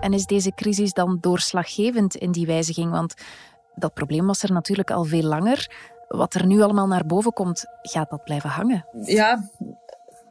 En 0.00 0.12
is 0.12 0.26
deze 0.26 0.54
crisis 0.54 0.92
dan 0.92 1.18
doorslaggevend 1.20 2.14
in 2.14 2.32
die 2.32 2.47
wijziging? 2.47 2.90
Want 2.90 3.14
dat 3.75 3.94
probleem 3.94 4.26
was 4.26 4.42
er 4.42 4.52
natuurlijk 4.52 4.90
al 4.90 5.04
veel 5.04 5.23
langer. 5.23 5.70
Wat 6.08 6.35
er 6.35 6.47
nu 6.47 6.61
allemaal 6.61 6.87
naar 6.87 7.06
boven 7.06 7.32
komt, 7.32 7.64
gaat 7.82 8.11
dat 8.11 8.25
blijven 8.25 8.50
hangen? 8.50 8.87
Ja, 9.00 9.50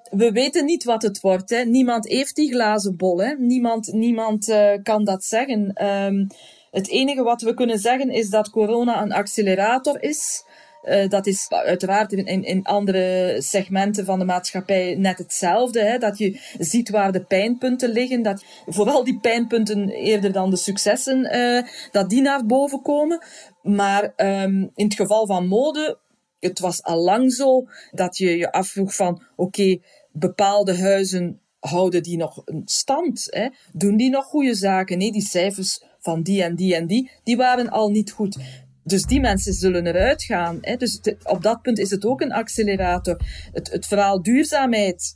we 0.10 0.32
weten 0.32 0.66
niet 0.66 0.84
wat 0.84 1.02
het 1.02 1.20
wordt. 1.20 1.50
Hè. 1.50 1.64
Niemand 1.64 2.08
heeft 2.08 2.36
die 2.36 2.52
glazen 2.52 2.98
bol. 2.98 3.18
Hè. 3.18 3.34
Niemand, 3.34 3.94
niemand 3.94 4.50
uh, 4.50 4.72
kan 4.84 5.04
dat 5.04 5.24
zeggen. 5.24 5.86
Um, 5.86 6.28
het 6.72 6.90
enige 6.90 7.24
wat 7.24 7.42
we 7.42 7.54
kunnen 7.54 7.80
zeggen 7.80 8.10
is 8.10 8.30
dat 8.30 8.50
corona 8.50 9.02
een 9.02 9.14
accelerator 9.14 10.04
is. 10.04 10.46
Uh, 10.84 11.10
dat 11.10 11.28
is 11.28 11.46
uiteraard 11.50 12.14
in, 12.14 12.44
in, 12.44 12.64
andere 12.64 13.36
segmenten 13.40 14.06
van 14.06 14.20
de 14.20 14.26
maatschappij 14.26 14.96
net 14.96 15.18
hetzelfde. 15.18 15.82
Hè? 15.82 15.98
Dat 15.98 16.18
je 16.18 16.40
ziet 16.60 16.90
waar 16.90 17.12
de 17.12 17.24
pijnpunten 17.24 17.90
liggen. 17.90 18.22
Dat 18.22 18.44
vooral 18.66 19.04
die 19.04 19.20
pijnpunten 19.20 19.90
eerder 19.90 20.32
dan 20.32 20.50
de 20.50 20.56
successen, 20.56 21.36
uh, 21.36 21.64
dat 21.92 22.10
die 22.10 22.22
naar 22.22 22.46
boven 22.46 22.82
komen. 22.82 23.26
Maar 23.62 24.04
um, 24.04 24.72
in 24.76 24.86
het 24.86 24.96
geval 24.96 25.26
van 25.26 25.48
mode, 25.48 25.98
het 26.40 26.60
was 26.60 26.84
al 26.84 26.98
lang 26.98 27.34
zo 27.34 27.68
dat 27.92 28.18
je 28.18 28.38
je 28.38 28.52
afvroeg 28.52 28.96
van 28.96 29.24
oké, 29.36 29.78
bepaalde 30.12 30.78
huizen 30.78 31.42
houden 31.60 32.04
die 32.04 32.18
nog 32.18 32.42
een 32.46 32.62
stand? 32.66 33.28
Hè? 33.30 33.48
Doen 33.74 33.98
die 33.98 34.10
nog 34.10 34.26
goede 34.26 34.56
zaken? 34.56 34.98
Nee, 34.98 35.12
die 35.12 35.22
cijfers 35.22 35.84
van 36.00 36.22
die 36.22 36.44
en 36.44 36.56
die 36.56 36.76
en 36.76 36.88
die, 36.88 37.12
die 37.24 37.38
waren 37.38 37.70
al 37.70 37.90
niet 37.90 38.12
goed. 38.12 38.38
Dus 38.84 39.04
die 39.04 39.20
mensen 39.20 39.54
zullen 39.54 39.88
eruit 39.88 40.24
gaan. 40.24 40.58
Hè? 40.62 40.76
Dus 40.76 41.02
op 41.24 41.44
dat 41.44 41.62
punt 41.62 41.80
is 41.80 41.90
het 41.90 42.06
ook 42.06 42.22
een 42.22 42.32
accelerator. 42.32 43.18
Het, 43.52 43.72
het 43.72 43.86
verhaal 43.86 44.22
duurzaamheid, 44.22 45.16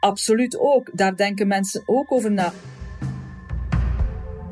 absoluut 0.00 0.58
ook. 0.58 0.90
Daar 0.96 1.16
denken 1.16 1.46
mensen 1.46 1.82
ook 1.86 2.12
over 2.12 2.32
na. 2.32 2.52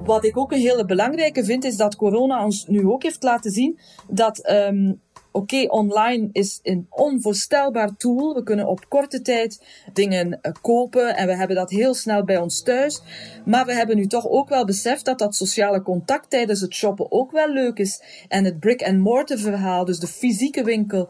Wat 0.05 0.25
ik 0.25 0.37
ook 0.37 0.53
een 0.53 0.61
hele 0.61 0.85
belangrijke 0.85 1.45
vind, 1.45 1.65
is 1.65 1.77
dat 1.77 1.97
corona 1.97 2.45
ons 2.45 2.67
nu 2.67 2.87
ook 2.87 3.03
heeft 3.03 3.23
laten 3.23 3.51
zien 3.51 3.79
dat 4.09 4.51
um, 4.51 5.01
Oké, 5.33 5.67
online 5.69 6.29
is 6.33 6.61
een 6.63 6.87
onvoorstelbaar 6.91 7.97
tool. 7.97 8.35
We 8.35 8.43
kunnen 8.43 8.67
op 8.67 8.89
korte 8.89 9.23
tijd 9.23 9.63
dingen 9.93 10.39
uh, 10.43 10.53
kopen 10.61 11.17
en 11.17 11.27
we 11.27 11.37
hebben 11.37 11.57
dat 11.57 11.71
heel 11.71 11.95
snel 11.95 12.25
bij 12.25 12.37
ons 12.37 12.63
thuis. 12.63 13.03
Maar 13.45 13.67
we 13.67 13.75
hebben 13.75 13.97
nu 13.97 14.07
toch 14.07 14.29
ook 14.29 14.49
wel 14.49 14.65
beseft 14.65 15.05
dat 15.05 15.19
dat 15.19 15.35
sociale 15.35 15.83
contact 15.83 16.31
tijdens 16.31 16.61
het 16.61 16.75
shoppen 16.75 17.13
ook 17.13 17.31
wel 17.31 17.53
leuk 17.53 17.79
is. 17.79 18.03
En 18.29 18.45
het 18.45 18.61
brick-and-mortar 18.61 19.39
verhaal, 19.39 19.85
dus 19.85 19.99
de 19.99 20.07
fysieke 20.07 20.65
winkel, 20.65 21.09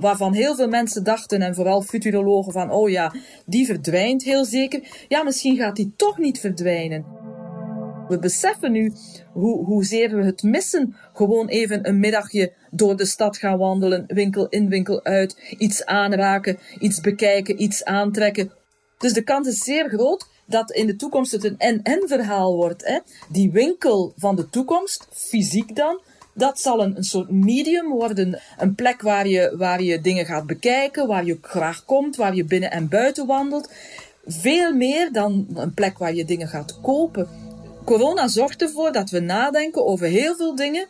waarvan 0.00 0.32
heel 0.32 0.54
veel 0.54 0.68
mensen 0.68 1.04
dachten, 1.04 1.42
en 1.42 1.54
vooral 1.54 1.82
futurologen, 1.82 2.52
van 2.52 2.70
oh 2.70 2.90
ja, 2.90 3.14
die 3.46 3.66
verdwijnt 3.66 4.22
heel 4.22 4.44
zeker. 4.44 5.04
Ja, 5.08 5.22
misschien 5.22 5.56
gaat 5.56 5.76
die 5.76 5.92
toch 5.96 6.18
niet 6.18 6.40
verdwijnen. 6.40 7.04
We 8.08 8.18
beseffen 8.18 8.72
nu 8.72 8.92
hoe, 9.32 9.64
hoezeer 9.64 10.16
we 10.16 10.24
het 10.24 10.42
missen. 10.42 10.96
Gewoon 11.12 11.48
even 11.48 11.88
een 11.88 12.00
middagje 12.00 12.52
door 12.70 12.96
de 12.96 13.04
stad 13.04 13.36
gaan 13.36 13.58
wandelen, 13.58 14.04
winkel 14.06 14.48
in, 14.48 14.68
winkel 14.68 15.04
uit, 15.04 15.54
iets 15.58 15.84
aanraken, 15.84 16.58
iets 16.78 17.00
bekijken, 17.00 17.62
iets 17.62 17.84
aantrekken. 17.84 18.52
Dus 18.98 19.12
de 19.12 19.22
kans 19.22 19.48
is 19.48 19.58
zeer 19.58 19.88
groot 19.88 20.26
dat 20.46 20.70
in 20.70 20.86
de 20.86 20.96
toekomst 20.96 21.32
het 21.32 21.44
een 21.44 21.58
en-en 21.58 22.08
verhaal 22.08 22.56
wordt. 22.56 22.86
Hè? 22.86 22.98
Die 23.28 23.50
winkel 23.50 24.12
van 24.16 24.36
de 24.36 24.48
toekomst, 24.48 25.08
fysiek 25.10 25.76
dan, 25.76 26.00
dat 26.34 26.60
zal 26.60 26.82
een, 26.82 26.96
een 26.96 27.04
soort 27.04 27.30
medium 27.30 27.88
worden. 27.88 28.40
Een 28.58 28.74
plek 28.74 29.02
waar 29.02 29.28
je, 29.28 29.54
waar 29.56 29.82
je 29.82 30.00
dingen 30.00 30.26
gaat 30.26 30.46
bekijken, 30.46 31.06
waar 31.06 31.24
je 31.24 31.38
graag 31.40 31.84
komt, 31.84 32.16
waar 32.16 32.34
je 32.34 32.44
binnen 32.44 32.70
en 32.70 32.88
buiten 32.88 33.26
wandelt. 33.26 33.70
Veel 34.26 34.74
meer 34.74 35.12
dan 35.12 35.46
een 35.54 35.74
plek 35.74 35.98
waar 35.98 36.14
je 36.14 36.24
dingen 36.24 36.48
gaat 36.48 36.80
kopen. 36.82 37.28
Corona 37.86 38.28
zorgt 38.28 38.62
ervoor 38.62 38.92
dat 38.92 39.10
we 39.10 39.20
nadenken 39.20 39.86
over 39.86 40.06
heel 40.06 40.36
veel 40.36 40.54
dingen. 40.54 40.86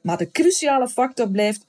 Maar 0.00 0.16
de 0.16 0.30
cruciale 0.30 0.88
factor 0.88 1.30
blijft, 1.30 1.66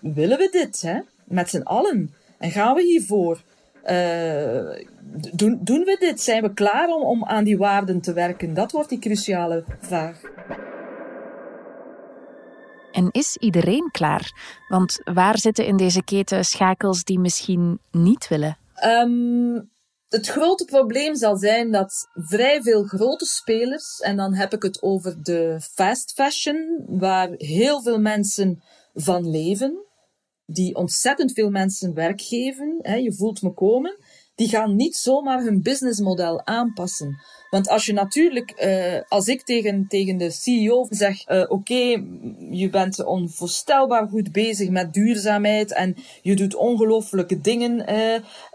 willen 0.00 0.38
we 0.38 0.48
dit 0.50 0.82
hè? 0.82 1.00
met 1.24 1.50
z'n 1.50 1.62
allen? 1.62 2.14
En 2.38 2.50
gaan 2.50 2.74
we 2.74 2.82
hiervoor? 2.82 3.42
Uh, 3.90 4.84
doen, 5.32 5.58
doen 5.62 5.84
we 5.84 5.96
dit? 6.00 6.20
Zijn 6.20 6.42
we 6.42 6.52
klaar 6.52 6.88
om, 6.88 7.02
om 7.02 7.24
aan 7.24 7.44
die 7.44 7.58
waarden 7.58 8.00
te 8.00 8.12
werken? 8.12 8.54
Dat 8.54 8.72
wordt 8.72 8.88
die 8.88 8.98
cruciale 8.98 9.64
vraag. 9.80 10.20
En 12.92 13.08
is 13.10 13.36
iedereen 13.36 13.88
klaar? 13.92 14.32
Want 14.68 15.00
waar 15.04 15.38
zitten 15.38 15.66
in 15.66 15.76
deze 15.76 16.04
keten 16.04 16.44
schakels 16.44 17.04
die 17.04 17.18
misschien 17.18 17.78
niet 17.90 18.28
willen? 18.28 18.58
Um, 18.84 19.70
het 20.08 20.26
grote 20.26 20.64
probleem 20.64 21.14
zal 21.14 21.36
zijn 21.36 21.70
dat 21.70 22.08
vrij 22.14 22.62
veel 22.62 22.84
grote 22.84 23.26
spelers, 23.26 23.98
en 24.00 24.16
dan 24.16 24.34
heb 24.34 24.52
ik 24.52 24.62
het 24.62 24.82
over 24.82 25.22
de 25.22 25.60
fast 25.74 26.12
fashion, 26.12 26.84
waar 26.86 27.30
heel 27.36 27.82
veel 27.82 28.00
mensen 28.00 28.62
van 28.94 29.30
leven, 29.30 29.86
die 30.46 30.74
ontzettend 30.74 31.32
veel 31.32 31.50
mensen 31.50 31.94
werk 31.94 32.20
geven, 32.20 32.78
hè, 32.82 32.94
je 32.94 33.12
voelt 33.12 33.42
me 33.42 33.52
komen, 33.52 33.96
die 34.38 34.48
gaan 34.48 34.76
niet 34.76 34.96
zomaar 34.96 35.42
hun 35.42 35.62
businessmodel 35.62 36.46
aanpassen. 36.46 37.18
Want 37.50 37.68
als 37.68 37.86
je 37.86 37.92
natuurlijk, 37.92 38.52
uh, 38.64 39.00
als 39.08 39.26
ik 39.26 39.42
tegen, 39.42 39.84
tegen 39.88 40.16
de 40.16 40.30
CEO 40.30 40.86
zeg, 40.90 41.28
uh, 41.30 41.44
oké, 41.48 42.02
je 42.50 42.68
bent 42.70 43.04
onvoorstelbaar 43.04 44.08
goed 44.08 44.32
bezig 44.32 44.68
met 44.68 44.92
duurzaamheid 44.92 45.72
en 45.72 45.96
je 46.22 46.36
doet 46.36 46.54
ongelooflijke 46.54 47.40
dingen. 47.40 47.84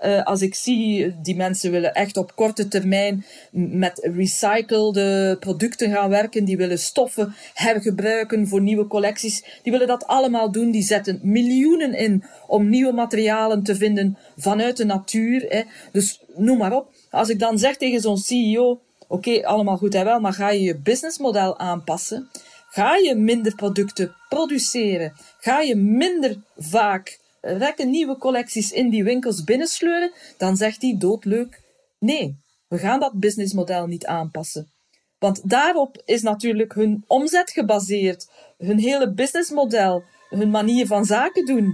Uh, 0.04 0.24
als 0.24 0.42
ik 0.42 0.56
zie, 0.56 1.16
die 1.22 1.36
mensen 1.36 1.72
willen 1.72 1.94
echt 1.94 2.18
op 2.18 2.36
korte 2.36 2.68
termijn 2.68 3.26
met 3.52 4.10
recyclede 4.16 5.38
producten 5.40 5.92
gaan 5.92 6.10
werken, 6.10 6.46
die 6.46 6.58
willen 6.58 6.80
stoffen 6.80 7.36
hergebruiken 7.54 8.48
voor 8.48 8.62
nieuwe 8.62 8.88
collecties, 8.88 9.60
die 9.64 9.72
willen 9.72 9.88
dat 9.88 10.08
allemaal 10.08 10.52
doen, 10.52 10.72
die 10.72 10.84
zetten 10.84 11.20
miljoenen 11.24 11.94
in 11.94 12.24
om 12.48 12.70
nieuwe 12.70 12.94
materialen 12.94 13.64
te 13.64 13.76
vinden 13.76 14.18
vanuit 14.38 14.78
de 14.78 14.86
natuur. 14.86 15.66
Dus 15.92 16.22
noem 16.36 16.58
maar 16.58 16.76
op. 16.76 16.92
Als 17.10 17.30
ik 17.30 17.40
dan 17.40 17.58
zeg 17.58 17.78
tegen 17.78 18.02
zo'n 18.02 18.18
CEO, 18.18 18.82
oké, 19.08 19.46
allemaal 19.46 19.78
goed 19.78 19.96
en 19.96 20.06
wel, 20.06 20.20
maar 20.20 20.34
ga 20.34 20.50
je 20.50 20.62
je 20.62 20.78
businessmodel 20.78 21.60
aanpassen? 21.60 22.30
Ga 22.70 22.96
je 22.96 23.16
minder 23.16 23.56
producten 23.56 24.16
produceren? 24.30 25.14
Ga 25.40 25.60
je 25.60 25.76
minder 25.76 26.42
vaak 26.58 27.20
rekken 27.42 27.90
nieuwe 27.90 28.18
collecties 28.18 28.72
in 28.72 28.90
die 28.90 29.04
winkels 29.04 29.44
binnensleuren? 29.44 30.12
Dan 30.38 30.58
zegt 30.58 30.82
hij 30.82 30.96
doodleuk, 31.00 31.62
nee, 32.00 32.38
we 32.68 32.78
gaan 32.78 33.00
dat 33.00 33.20
businessmodel 33.20 33.88
niet 33.88 34.06
aanpassen. 34.06 34.72
Want 35.20 35.50
daarop 35.50 36.02
is 36.06 36.22
natuurlijk 36.22 36.74
hun 36.74 37.04
omzet 37.08 37.52
gebaseerd, 37.52 38.30
hun 38.58 38.80
hele 38.80 39.14
businessmodel, 39.14 40.04
hun 40.30 40.50
manier 40.50 40.88
van 40.88 41.06
zaken 41.06 41.46
doen. 41.46 41.74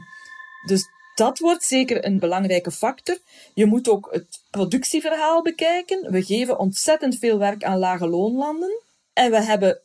Dus 0.65 0.87
dat 1.19 1.39
wordt 1.39 1.63
zeker 1.63 2.05
een 2.05 2.19
belangrijke 2.19 2.71
factor. 2.71 3.17
Je 3.53 3.65
moet 3.65 3.89
ook 3.89 4.07
het 4.11 4.43
productieverhaal 4.49 5.41
bekijken. 5.41 6.11
We 6.11 6.23
geven 6.23 6.59
ontzettend 6.59 7.17
veel 7.17 7.37
werk 7.37 7.63
aan 7.63 7.77
lage 7.77 8.07
loonlanden. 8.07 8.81
En 9.13 9.31
we 9.31 9.41
hebben 9.41 9.79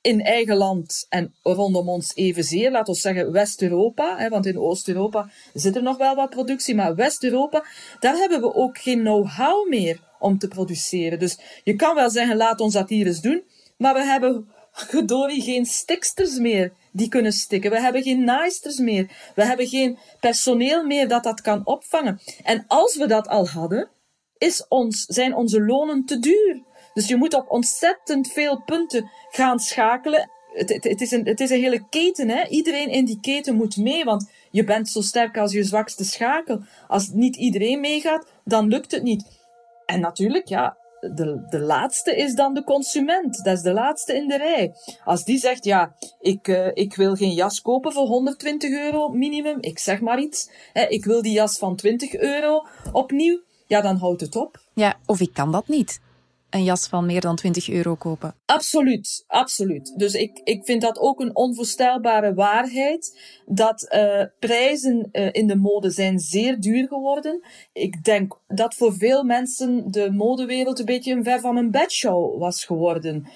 in 0.00 0.22
eigen 0.22 0.56
land 0.56 1.06
en 1.08 1.34
rondom 1.42 1.88
ons 1.88 2.14
evenzeer, 2.14 2.70
laten 2.70 2.94
we 2.94 3.00
zeggen 3.00 3.32
West-Europa, 3.32 4.28
want 4.28 4.46
in 4.46 4.58
Oost-Europa 4.58 5.30
zit 5.54 5.76
er 5.76 5.82
nog 5.82 5.96
wel 5.96 6.14
wat 6.14 6.30
productie, 6.30 6.74
maar 6.74 6.94
West-Europa, 6.94 7.64
daar 8.00 8.16
hebben 8.16 8.40
we 8.40 8.54
ook 8.54 8.78
geen 8.78 9.00
know-how 9.00 9.68
meer 9.68 10.00
om 10.18 10.38
te 10.38 10.48
produceren. 10.48 11.18
Dus 11.18 11.38
je 11.64 11.76
kan 11.76 11.94
wel 11.94 12.10
zeggen, 12.10 12.36
laat 12.36 12.60
ons 12.60 12.74
dat 12.74 12.88
hier 12.88 13.06
eens 13.06 13.20
doen, 13.20 13.42
maar 13.76 13.94
we 13.94 14.02
hebben 14.04 14.48
gedorie 14.72 15.42
geen 15.42 15.66
stiksters 15.66 16.38
meer 16.38 16.72
die 16.98 17.08
kunnen 17.08 17.32
stikken. 17.32 17.70
We 17.70 17.80
hebben 17.80 18.02
geen 18.02 18.24
naaisters 18.24 18.78
meer. 18.78 19.32
We 19.34 19.44
hebben 19.44 19.66
geen 19.66 19.98
personeel 20.20 20.84
meer 20.84 21.08
dat 21.08 21.22
dat 21.22 21.40
kan 21.40 21.66
opvangen. 21.66 22.20
En 22.44 22.64
als 22.66 22.96
we 22.96 23.06
dat 23.06 23.28
al 23.28 23.48
hadden, 23.48 23.88
is 24.38 24.68
ons, 24.68 25.04
zijn 25.04 25.34
onze 25.34 25.60
lonen 25.64 26.04
te 26.04 26.18
duur. 26.18 26.62
Dus 26.94 27.08
je 27.08 27.16
moet 27.16 27.34
op 27.34 27.50
ontzettend 27.50 28.32
veel 28.32 28.62
punten 28.62 29.10
gaan 29.30 29.58
schakelen. 29.58 30.30
Het, 30.52 30.68
het, 30.68 30.84
het, 30.84 31.00
is, 31.00 31.10
een, 31.10 31.26
het 31.26 31.40
is 31.40 31.50
een 31.50 31.60
hele 31.60 31.88
keten. 31.88 32.28
Hè? 32.28 32.46
Iedereen 32.48 32.88
in 32.88 33.04
die 33.04 33.20
keten 33.20 33.54
moet 33.54 33.76
mee, 33.76 34.04
want 34.04 34.30
je 34.50 34.64
bent 34.64 34.88
zo 34.88 35.00
sterk 35.00 35.38
als 35.38 35.52
je 35.52 35.64
zwakste 35.64 36.04
schakel. 36.04 36.62
Als 36.88 37.08
niet 37.08 37.36
iedereen 37.36 37.80
meegaat, 37.80 38.26
dan 38.44 38.68
lukt 38.68 38.90
het 38.90 39.02
niet. 39.02 39.24
En 39.86 40.00
natuurlijk, 40.00 40.48
ja, 40.48 40.76
de, 41.00 41.46
de 41.48 41.60
laatste 41.60 42.16
is 42.16 42.34
dan 42.34 42.54
de 42.54 42.64
consument. 42.64 43.44
Dat 43.44 43.56
is 43.56 43.62
de 43.62 43.72
laatste 43.72 44.14
in 44.14 44.28
de 44.28 44.36
rij. 44.36 44.74
Als 45.04 45.24
die 45.24 45.38
zegt, 45.38 45.64
ja, 45.64 45.94
ik, 46.20 46.48
uh, 46.48 46.70
ik 46.72 46.94
wil 46.94 47.14
geen 47.14 47.34
jas 47.34 47.62
kopen 47.62 47.92
voor 47.92 48.06
120 48.06 48.70
euro 48.70 49.08
minimum, 49.08 49.58
ik 49.60 49.78
zeg 49.78 50.00
maar 50.00 50.20
iets. 50.20 50.50
Hè, 50.72 50.86
ik 50.86 51.04
wil 51.04 51.22
die 51.22 51.32
jas 51.32 51.58
van 51.58 51.76
20 51.76 52.14
euro 52.14 52.66
opnieuw, 52.92 53.40
ja, 53.66 53.80
dan 53.80 53.96
houdt 53.96 54.20
het 54.20 54.36
op. 54.36 54.60
Ja, 54.74 54.98
of 55.06 55.20
ik 55.20 55.32
kan 55.32 55.52
dat 55.52 55.68
niet. 55.68 56.00
Een 56.50 56.64
jas 56.64 56.88
van 56.88 57.06
meer 57.06 57.20
dan 57.20 57.36
20 57.36 57.70
euro 57.70 57.94
kopen. 57.94 58.34
Absoluut, 58.44 59.24
absoluut. 59.26 59.92
Dus 59.96 60.14
ik, 60.14 60.40
ik 60.44 60.64
vind 60.64 60.82
dat 60.82 60.98
ook 60.98 61.20
een 61.20 61.36
onvoorstelbare 61.36 62.34
waarheid. 62.34 63.18
Dat 63.46 63.86
uh, 63.94 64.22
prijzen 64.38 65.08
uh, 65.12 65.28
in 65.32 65.46
de 65.46 65.56
mode 65.56 65.90
zijn 65.90 66.18
zeer 66.18 66.60
duur 66.60 66.88
geworden. 66.88 67.42
Ik 67.72 68.04
denk 68.04 68.38
dat 68.46 68.74
voor 68.74 68.94
veel 68.94 69.24
mensen 69.24 69.90
de 69.90 70.10
modewereld 70.10 70.78
een 70.78 70.84
beetje 70.84 71.12
een 71.12 71.24
ver 71.24 71.40
van 71.40 71.56
een 71.56 71.70
bedshow 71.70 72.38
was 72.38 72.64
geworden. 72.64 73.26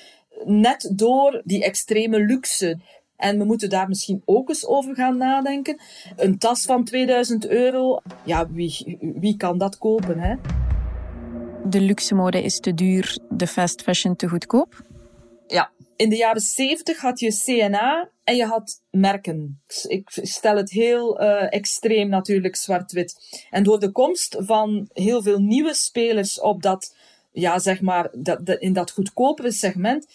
Net 0.45 0.92
door 0.95 1.42
die 1.45 1.64
extreme 1.64 2.21
luxe. 2.21 2.78
En 3.16 3.38
we 3.38 3.45
moeten 3.45 3.71
daar 3.71 3.88
misschien 3.88 4.23
ook 4.25 4.49
eens 4.49 4.66
over 4.66 4.95
gaan 4.95 5.16
nadenken. 5.16 5.81
Een 6.16 6.38
tas 6.38 6.64
van 6.64 6.85
2000 6.85 7.49
euro, 7.49 8.00
ja, 8.25 8.50
wie, 8.50 8.99
wie 9.00 9.37
kan 9.37 9.59
dat 9.59 9.78
kopen, 9.78 10.19
hè? 10.19 10.35
De 11.66 11.81
luxe 11.81 12.14
mode 12.14 12.42
is 12.42 12.61
te 12.61 12.75
duur, 12.75 13.19
de 13.28 13.47
fast 13.47 13.83
fashion 13.83 14.16
te 14.16 14.28
goedkoop? 14.28 14.83
Ja, 15.47 15.73
in 15.97 16.09
de 16.09 16.16
jaren 16.16 16.40
70 16.40 17.00
had 17.00 17.21
je 17.21 17.42
CNA 17.45 18.11
en 18.25 18.37
je 18.37 18.45
had 18.45 18.83
merken. 18.90 19.62
Ik 19.87 20.09
stel 20.11 20.57
het 20.57 20.71
heel 20.71 21.21
uh, 21.21 21.52
extreem 21.52 22.09
natuurlijk, 22.09 22.57
zwart-wit. 22.57 23.45
En 23.50 23.62
door 23.62 23.81
de 23.81 23.90
komst 23.90 24.37
van 24.38 24.88
heel 24.92 25.23
veel 25.23 25.38
nieuwe 25.38 25.75
spelers 25.75 26.40
op 26.40 26.62
dat, 26.62 26.97
ja, 27.33 27.59
zeg 27.59 27.81
maar, 27.81 28.11
dat, 28.12 28.49
in 28.49 28.73
dat 28.73 28.90
goedkopere 28.90 29.52
segment, 29.52 30.07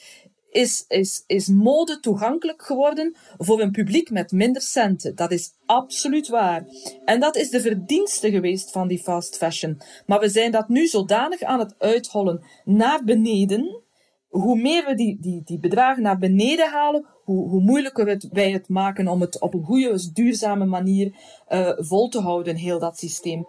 is, 0.57 0.85
is, 0.87 1.23
is 1.27 1.47
mode 1.47 1.99
toegankelijk 1.99 2.61
geworden 2.61 3.15
voor 3.37 3.61
een 3.61 3.71
publiek 3.71 4.09
met 4.09 4.31
minder 4.31 4.61
centen. 4.61 5.15
Dat 5.15 5.31
is 5.31 5.53
absoluut 5.65 6.27
waar. 6.27 6.65
En 7.05 7.19
dat 7.19 7.35
is 7.35 7.49
de 7.49 7.61
verdienste 7.61 8.31
geweest 8.31 8.71
van 8.71 8.87
die 8.87 8.99
fast 8.99 9.37
fashion. 9.37 9.81
Maar 10.05 10.19
we 10.19 10.29
zijn 10.29 10.51
dat 10.51 10.67
nu 10.67 10.87
zodanig 10.87 11.41
aan 11.41 11.59
het 11.59 11.75
uithollen 11.77 12.43
naar 12.65 13.03
beneden. 13.03 13.81
Hoe 14.27 14.61
meer 14.61 14.85
we 14.85 14.95
die, 14.95 15.17
die, 15.19 15.41
die 15.45 15.59
bedragen 15.59 16.03
naar 16.03 16.17
beneden 16.17 16.69
halen, 16.69 17.05
hoe, 17.23 17.49
hoe 17.49 17.61
moeilijker 17.61 18.07
het, 18.07 18.27
wij 18.31 18.51
het 18.51 18.69
maken 18.69 19.07
om 19.07 19.21
het 19.21 19.41
op 19.41 19.53
een 19.53 19.63
goede, 19.63 20.11
duurzame 20.13 20.65
manier 20.65 21.15
uh, 21.49 21.71
vol 21.75 22.07
te 22.07 22.19
houden, 22.19 22.55
heel 22.55 22.79
dat 22.79 22.97
systeem 22.97 23.47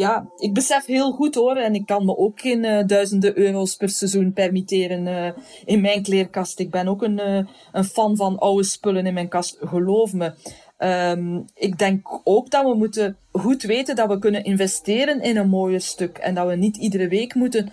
ja, 0.00 0.30
ik 0.36 0.54
besef 0.54 0.86
heel 0.86 1.12
goed 1.12 1.34
hoor. 1.34 1.56
En 1.56 1.74
ik 1.74 1.86
kan 1.86 2.04
me 2.04 2.16
ook 2.16 2.40
geen 2.40 2.64
uh, 2.64 2.86
duizenden 2.86 3.38
euro's 3.38 3.76
per 3.76 3.88
seizoen 3.88 4.32
permitteren 4.32 5.06
uh, 5.06 5.30
in 5.64 5.80
mijn 5.80 6.02
kleerkast. 6.02 6.58
Ik 6.58 6.70
ben 6.70 6.88
ook 6.88 7.02
een, 7.02 7.18
uh, 7.18 7.40
een 7.72 7.84
fan 7.84 8.16
van 8.16 8.38
oude 8.38 8.64
spullen 8.64 9.06
in 9.06 9.14
mijn 9.14 9.28
kast, 9.28 9.56
geloof 9.60 10.12
me. 10.12 10.32
Um, 10.78 11.44
ik 11.54 11.78
denk 11.78 12.20
ook 12.24 12.50
dat 12.50 12.64
we 12.64 12.74
moeten 12.74 13.16
goed 13.32 13.62
weten 13.62 13.96
dat 13.96 14.08
we 14.08 14.18
kunnen 14.18 14.44
investeren 14.44 15.20
in 15.20 15.36
een 15.36 15.48
mooie 15.48 15.78
stuk. 15.78 16.18
En 16.18 16.34
dat 16.34 16.46
we 16.46 16.56
niet 16.56 16.76
iedere 16.76 17.08
week 17.08 17.34
moeten 17.34 17.72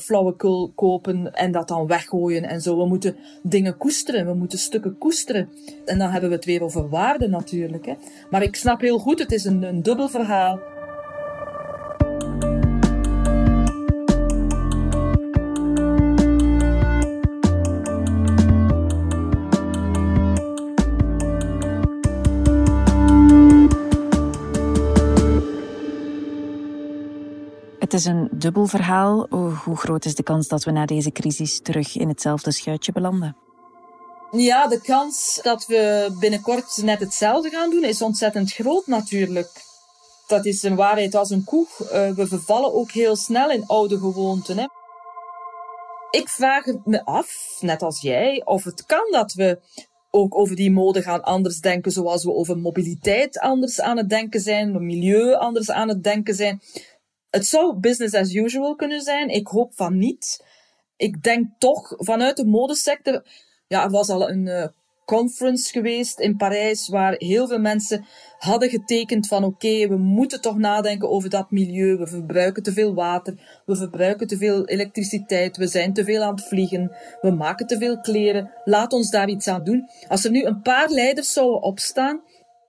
flauwekul 0.00 0.72
kopen 0.74 1.34
en 1.34 1.52
dat 1.52 1.68
dan 1.68 1.86
weggooien 1.86 2.44
en 2.44 2.60
zo. 2.60 2.76
We 2.76 2.86
moeten 2.86 3.16
dingen 3.42 3.76
koesteren, 3.76 4.26
we 4.26 4.34
moeten 4.34 4.58
stukken 4.58 4.98
koesteren. 4.98 5.48
En 5.84 5.98
dan 5.98 6.10
hebben 6.10 6.30
we 6.30 6.36
het 6.36 6.44
weer 6.44 6.62
over 6.62 6.88
waarde 6.88 7.28
natuurlijk. 7.28 7.86
Hè. 7.86 7.94
Maar 8.30 8.42
ik 8.42 8.56
snap 8.56 8.80
heel 8.80 8.98
goed, 8.98 9.18
het 9.18 9.32
is 9.32 9.44
een, 9.44 9.62
een 9.62 9.82
dubbel 9.82 10.08
verhaal. 10.08 10.58
Is 27.98 28.04
een 28.04 28.28
dubbel 28.32 28.66
verhaal. 28.66 29.26
Hoe 29.64 29.76
groot 29.76 30.04
is 30.04 30.14
de 30.14 30.22
kans 30.22 30.48
dat 30.48 30.64
we 30.64 30.70
na 30.70 30.86
deze 30.86 31.10
crisis 31.10 31.60
terug 31.60 31.96
in 31.96 32.08
hetzelfde 32.08 32.52
schuitje 32.52 32.92
belanden? 32.92 33.36
Ja, 34.30 34.66
de 34.66 34.80
kans 34.80 35.40
dat 35.42 35.66
we 35.66 36.10
binnenkort 36.20 36.82
net 36.82 37.00
hetzelfde 37.00 37.50
gaan 37.50 37.70
doen 37.70 37.84
is 37.84 38.02
ontzettend 38.02 38.52
groot 38.52 38.86
natuurlijk. 38.86 39.50
Dat 40.26 40.44
is 40.44 40.62
een 40.62 40.76
waarheid 40.76 41.14
als 41.14 41.30
een 41.30 41.44
koe. 41.44 41.66
Uh, 41.80 41.88
we 42.10 42.26
vervallen 42.26 42.74
ook 42.74 42.90
heel 42.90 43.16
snel 43.16 43.50
in 43.50 43.66
oude 43.66 43.98
gewoonten. 43.98 44.58
Hè. 44.58 44.66
Ik 46.10 46.28
vraag 46.28 46.64
me 46.84 47.04
af, 47.04 47.58
net 47.60 47.82
als 47.82 48.00
jij, 48.00 48.42
of 48.44 48.64
het 48.64 48.86
kan 48.86 49.08
dat 49.10 49.32
we 49.32 49.58
ook 50.10 50.38
over 50.38 50.56
die 50.56 50.70
mode 50.70 51.02
gaan 51.02 51.22
anders 51.22 51.60
denken, 51.60 51.92
zoals 51.92 52.24
we 52.24 52.32
over 52.32 52.58
mobiliteit 52.58 53.38
anders 53.38 53.80
aan 53.80 53.96
het 53.96 54.08
denken 54.08 54.40
zijn, 54.40 54.86
milieu 54.86 55.34
anders 55.34 55.70
aan 55.70 55.88
het 55.88 56.02
denken 56.04 56.34
zijn. 56.34 56.60
Het 57.30 57.46
zou 57.46 57.76
business 57.76 58.14
as 58.14 58.34
usual 58.34 58.74
kunnen 58.74 59.00
zijn. 59.00 59.28
Ik 59.28 59.46
hoop 59.46 59.72
van 59.74 59.98
niet. 59.98 60.44
Ik 60.96 61.22
denk 61.22 61.46
toch 61.58 61.94
vanuit 61.96 62.36
de 62.36 62.46
modesector. 62.46 63.24
Ja, 63.66 63.84
er 63.84 63.90
was 63.90 64.08
al 64.08 64.30
een 64.30 64.46
uh, 64.46 64.66
conference 65.08 65.72
geweest 65.72 66.18
in 66.18 66.36
Parijs 66.36 66.88
waar 66.88 67.14
heel 67.18 67.46
veel 67.46 67.58
mensen 67.58 68.06
hadden 68.38 68.70
getekend 68.70 69.26
van 69.26 69.44
oké, 69.44 69.88
we 69.88 69.96
moeten 69.96 70.40
toch 70.40 70.56
nadenken 70.56 71.10
over 71.10 71.30
dat 71.30 71.50
milieu. 71.50 71.96
We 71.96 72.06
verbruiken 72.06 72.62
te 72.62 72.72
veel 72.72 72.94
water, 72.94 73.62
we 73.66 73.76
verbruiken 73.76 74.26
te 74.26 74.36
veel 74.36 74.66
elektriciteit, 74.66 75.56
we 75.56 75.66
zijn 75.66 75.92
te 75.92 76.04
veel 76.04 76.22
aan 76.22 76.34
het 76.34 76.44
vliegen, 76.44 76.96
we 77.20 77.30
maken 77.30 77.66
te 77.66 77.78
veel 77.78 78.00
kleren. 78.00 78.52
Laat 78.64 78.92
ons 78.92 79.10
daar 79.10 79.28
iets 79.28 79.48
aan 79.48 79.64
doen. 79.64 79.88
Als 80.08 80.24
er 80.24 80.30
nu 80.30 80.44
een 80.44 80.62
paar 80.62 80.90
leiders 80.90 81.32
zouden 81.32 81.62
opstaan, 81.62 82.20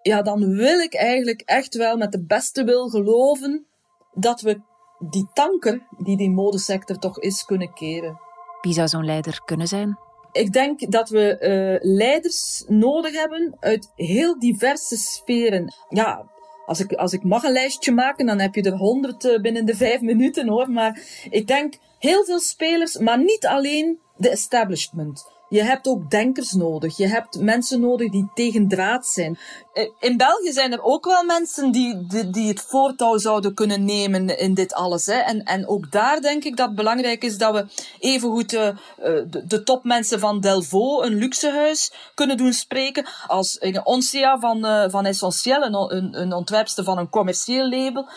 ja, 0.02 0.22
dan 0.22 0.56
wil 0.56 0.80
ik 0.80 0.93
eigenlijk 0.93 1.41
echt 1.45 1.76
wel 1.76 1.98
met 1.98 2.12
de 2.12 2.24
beste 2.24 2.63
wil 2.63 2.89
geloven 2.89 3.67
dat 4.12 4.41
we 4.41 4.62
die 5.00 5.28
tanker 5.34 5.88
die 5.98 6.17
die 6.17 6.30
modesector 6.30 6.98
toch 6.98 7.19
is 7.19 7.45
kunnen 7.45 7.74
keren. 7.74 8.19
Wie 8.62 8.74
zou 8.74 8.88
zo'n 8.88 9.06
leider 9.06 9.41
kunnen 9.45 9.67
zijn? 9.67 9.98
Ik 10.32 10.54
denk 10.54 10.91
dat 10.91 11.10
we 11.10 11.38
uh, 11.39 11.91
leiders 11.95 12.63
nodig 12.67 13.13
hebben 13.13 13.58
uit 13.60 13.91
heel 13.95 14.39
diverse 14.39 14.98
sferen. 14.98 15.74
Ja, 15.89 16.26
als 16.65 16.80
ik, 16.80 16.93
als 16.93 17.13
ik 17.13 17.24
mag 17.24 17.43
een 17.43 17.52
lijstje 17.52 17.91
maken, 17.91 18.26
dan 18.26 18.39
heb 18.39 18.56
je 18.56 18.62
er 18.62 18.78
honderd 18.78 19.24
uh, 19.24 19.41
binnen 19.41 19.65
de 19.65 19.76
vijf 19.76 20.02
minuten 20.02 20.48
hoor. 20.48 20.72
Maar 20.72 21.02
ik 21.30 21.48
denk 21.48 21.74
heel 22.00 22.24
veel 22.26 22.39
spelers, 22.39 22.98
maar 22.98 23.24
niet 23.24 23.45
alleen 23.45 24.00
de 24.17 24.30
establishment. 24.30 25.26
Je 25.49 25.63
hebt 25.63 25.88
ook 25.88 26.09
denkers 26.09 26.51
nodig. 26.51 26.97
Je 26.97 27.07
hebt 27.07 27.39
mensen 27.39 27.79
nodig 27.79 28.12
die 28.12 28.29
tegendraad 28.33 29.07
zijn. 29.07 29.39
Eh, 29.73 29.89
in 29.99 30.17
België 30.17 30.51
zijn 30.51 30.71
er 30.71 30.83
ook 30.83 31.05
wel 31.05 31.23
mensen 31.23 31.71
die, 31.71 32.07
die, 32.07 32.29
die 32.29 32.47
het 32.47 32.62
voortouw 32.62 33.17
zouden 33.17 33.53
kunnen 33.53 33.85
nemen 33.85 34.38
in 34.38 34.53
dit 34.53 34.73
alles. 34.73 35.05
Hè. 35.05 35.13
En, 35.13 35.43
en 35.43 35.67
ook 35.67 35.91
daar 35.91 36.21
denk 36.21 36.43
ik 36.43 36.57
dat 36.57 36.67
het 36.67 36.75
belangrijk 36.75 37.23
is 37.23 37.38
dat 37.38 37.53
we 37.53 37.65
evengoed 37.99 38.53
uh, 38.53 38.69
de, 38.97 39.43
de 39.47 39.63
topmensen 39.63 40.19
van 40.19 40.39
Delvaux, 40.39 41.05
een 41.05 41.15
luxehuis, 41.15 41.93
kunnen 42.13 42.38
doen 42.38 42.53
spreken. 42.53 43.05
Als 43.27 43.59
Oncia 43.83 44.39
van, 44.39 44.89
van 44.91 45.05
Essentiel, 45.05 45.63
een, 45.63 45.95
een, 46.21 46.31
een 46.31 46.67
van 46.83 46.97
een 46.97 47.09
commercieel 47.09 47.69
label 47.69 48.07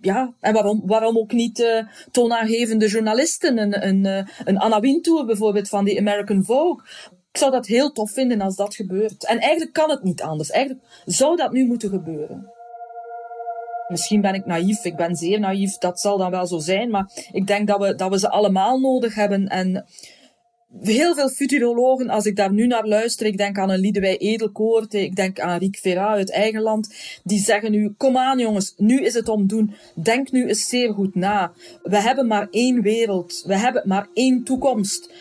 ja, 0.00 0.32
en 0.40 0.52
waarom, 0.52 0.82
waarom 0.84 1.18
ook 1.18 1.32
niet 1.32 1.58
uh, 1.58 1.82
toonaangevende 2.10 2.88
journalisten? 2.88 3.58
Een, 3.58 3.86
een, 3.86 4.04
uh, 4.04 4.26
een 4.44 4.58
Anna 4.58 4.80
Wintour 4.80 5.24
bijvoorbeeld 5.24 5.68
van 5.68 5.84
die 5.84 5.98
American 5.98 6.44
Vogue. 6.44 6.84
Ik 7.32 7.38
zou 7.38 7.50
dat 7.50 7.66
heel 7.66 7.92
tof 7.92 8.10
vinden 8.10 8.40
als 8.40 8.56
dat 8.56 8.74
gebeurt. 8.74 9.26
En 9.26 9.38
eigenlijk 9.38 9.72
kan 9.72 9.90
het 9.90 10.02
niet 10.02 10.22
anders. 10.22 10.50
Eigenlijk 10.50 10.86
zou 11.04 11.36
dat 11.36 11.52
nu 11.52 11.66
moeten 11.66 11.90
gebeuren. 11.90 12.50
Misschien 13.88 14.20
ben 14.20 14.34
ik 14.34 14.46
naïef, 14.46 14.84
ik 14.84 14.96
ben 14.96 15.16
zeer 15.16 15.40
naïef, 15.40 15.78
dat 15.78 16.00
zal 16.00 16.18
dan 16.18 16.30
wel 16.30 16.46
zo 16.46 16.58
zijn, 16.58 16.90
maar 16.90 17.10
ik 17.32 17.46
denk 17.46 17.66
dat 17.66 17.80
we, 17.80 17.94
dat 17.94 18.10
we 18.10 18.18
ze 18.18 18.30
allemaal 18.30 18.80
nodig 18.80 19.14
hebben. 19.14 19.48
En 19.48 19.86
heel 20.78 21.14
veel 21.14 21.28
futurologen, 21.28 22.08
als 22.08 22.24
ik 22.24 22.36
daar 22.36 22.52
nu 22.52 22.66
naar 22.66 22.86
luister, 22.86 23.26
ik 23.26 23.36
denk 23.36 23.58
aan 23.58 23.70
een 23.70 23.78
Liedewij 23.78 24.18
Edelkoort, 24.18 24.94
ik 24.94 25.16
denk 25.16 25.40
aan 25.40 25.58
Riek 25.58 25.76
Vera 25.76 26.08
uit 26.08 26.30
eigen 26.30 26.62
land, 26.62 26.94
die 27.24 27.38
zeggen 27.38 27.70
nu, 27.70 27.94
kom 27.96 28.16
aan 28.16 28.38
jongens, 28.38 28.74
nu 28.76 29.00
is 29.00 29.14
het 29.14 29.28
om 29.28 29.46
doen. 29.46 29.74
Denk 29.94 30.30
nu 30.30 30.46
eens 30.46 30.68
zeer 30.68 30.92
goed 30.92 31.14
na. 31.14 31.52
We 31.82 32.00
hebben 32.00 32.26
maar 32.26 32.48
één 32.50 32.82
wereld, 32.82 33.42
we 33.46 33.56
hebben 33.56 33.82
maar 33.86 34.08
één 34.14 34.44
toekomst. 34.44 35.12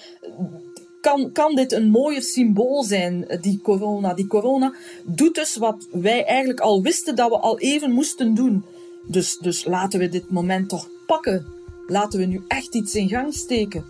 Kan, 1.01 1.31
kan 1.31 1.55
dit 1.55 1.71
een 1.71 1.89
mooier 1.89 2.21
symbool 2.21 2.83
zijn, 2.83 3.39
die 3.41 3.61
corona? 3.61 4.13
Die 4.13 4.27
corona 4.27 4.73
doet 5.05 5.35
dus 5.35 5.55
wat 5.55 5.87
wij 5.91 6.25
eigenlijk 6.25 6.59
al 6.59 6.81
wisten 6.81 7.15
dat 7.15 7.29
we 7.29 7.37
al 7.37 7.59
even 7.59 7.91
moesten 7.91 8.33
doen. 8.33 8.65
Dus, 9.07 9.37
dus 9.37 9.65
laten 9.65 9.99
we 9.99 10.09
dit 10.09 10.29
moment 10.29 10.69
toch 10.69 10.89
pakken. 11.05 11.45
Laten 11.87 12.19
we 12.19 12.25
nu 12.25 12.41
echt 12.47 12.75
iets 12.75 12.95
in 12.95 13.09
gang 13.09 13.33
steken. 13.33 13.83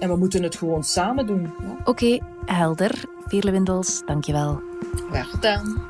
En 0.00 0.08
we 0.08 0.16
moeten 0.16 0.42
het 0.42 0.56
gewoon 0.56 0.84
samen 0.84 1.26
doen. 1.26 1.42
Ja. 1.42 1.76
Oké, 1.78 1.90
okay, 1.90 2.20
helder. 2.44 3.04
Veerle 3.26 3.50
Windels, 3.50 4.02
dankjewel. 4.06 4.60
Graag 5.10 5.30
gedaan. 5.30 5.82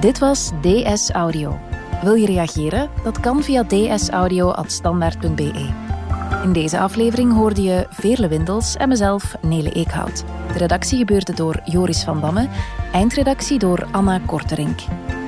Dit 0.00 0.18
was 0.18 0.50
DS 0.60 1.10
Audio. 1.10 1.58
Wil 2.02 2.14
je 2.14 2.26
reageren? 2.26 2.90
Dat 3.04 3.20
kan 3.20 3.42
via 3.42 3.64
dsaudio.standaard.be. 3.64 5.70
In 6.42 6.52
deze 6.52 6.78
aflevering 6.78 7.32
hoorde 7.32 7.62
je 7.62 7.86
Veerle 7.90 8.28
Windels 8.28 8.76
en 8.76 8.88
mezelf, 8.88 9.34
Nele 9.40 9.72
Eekhout. 9.72 10.24
De 10.52 10.58
redactie 10.58 10.98
gebeurde 10.98 11.34
door 11.34 11.60
Joris 11.64 12.04
van 12.04 12.20
Damme, 12.20 12.48
eindredactie 12.92 13.58
door 13.58 13.86
Anna 13.90 14.20
Korterink. 14.26 14.80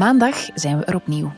Maandag 0.00 0.48
zijn 0.54 0.78
we 0.78 0.84
er 0.84 0.94
opnieuw. 0.94 1.32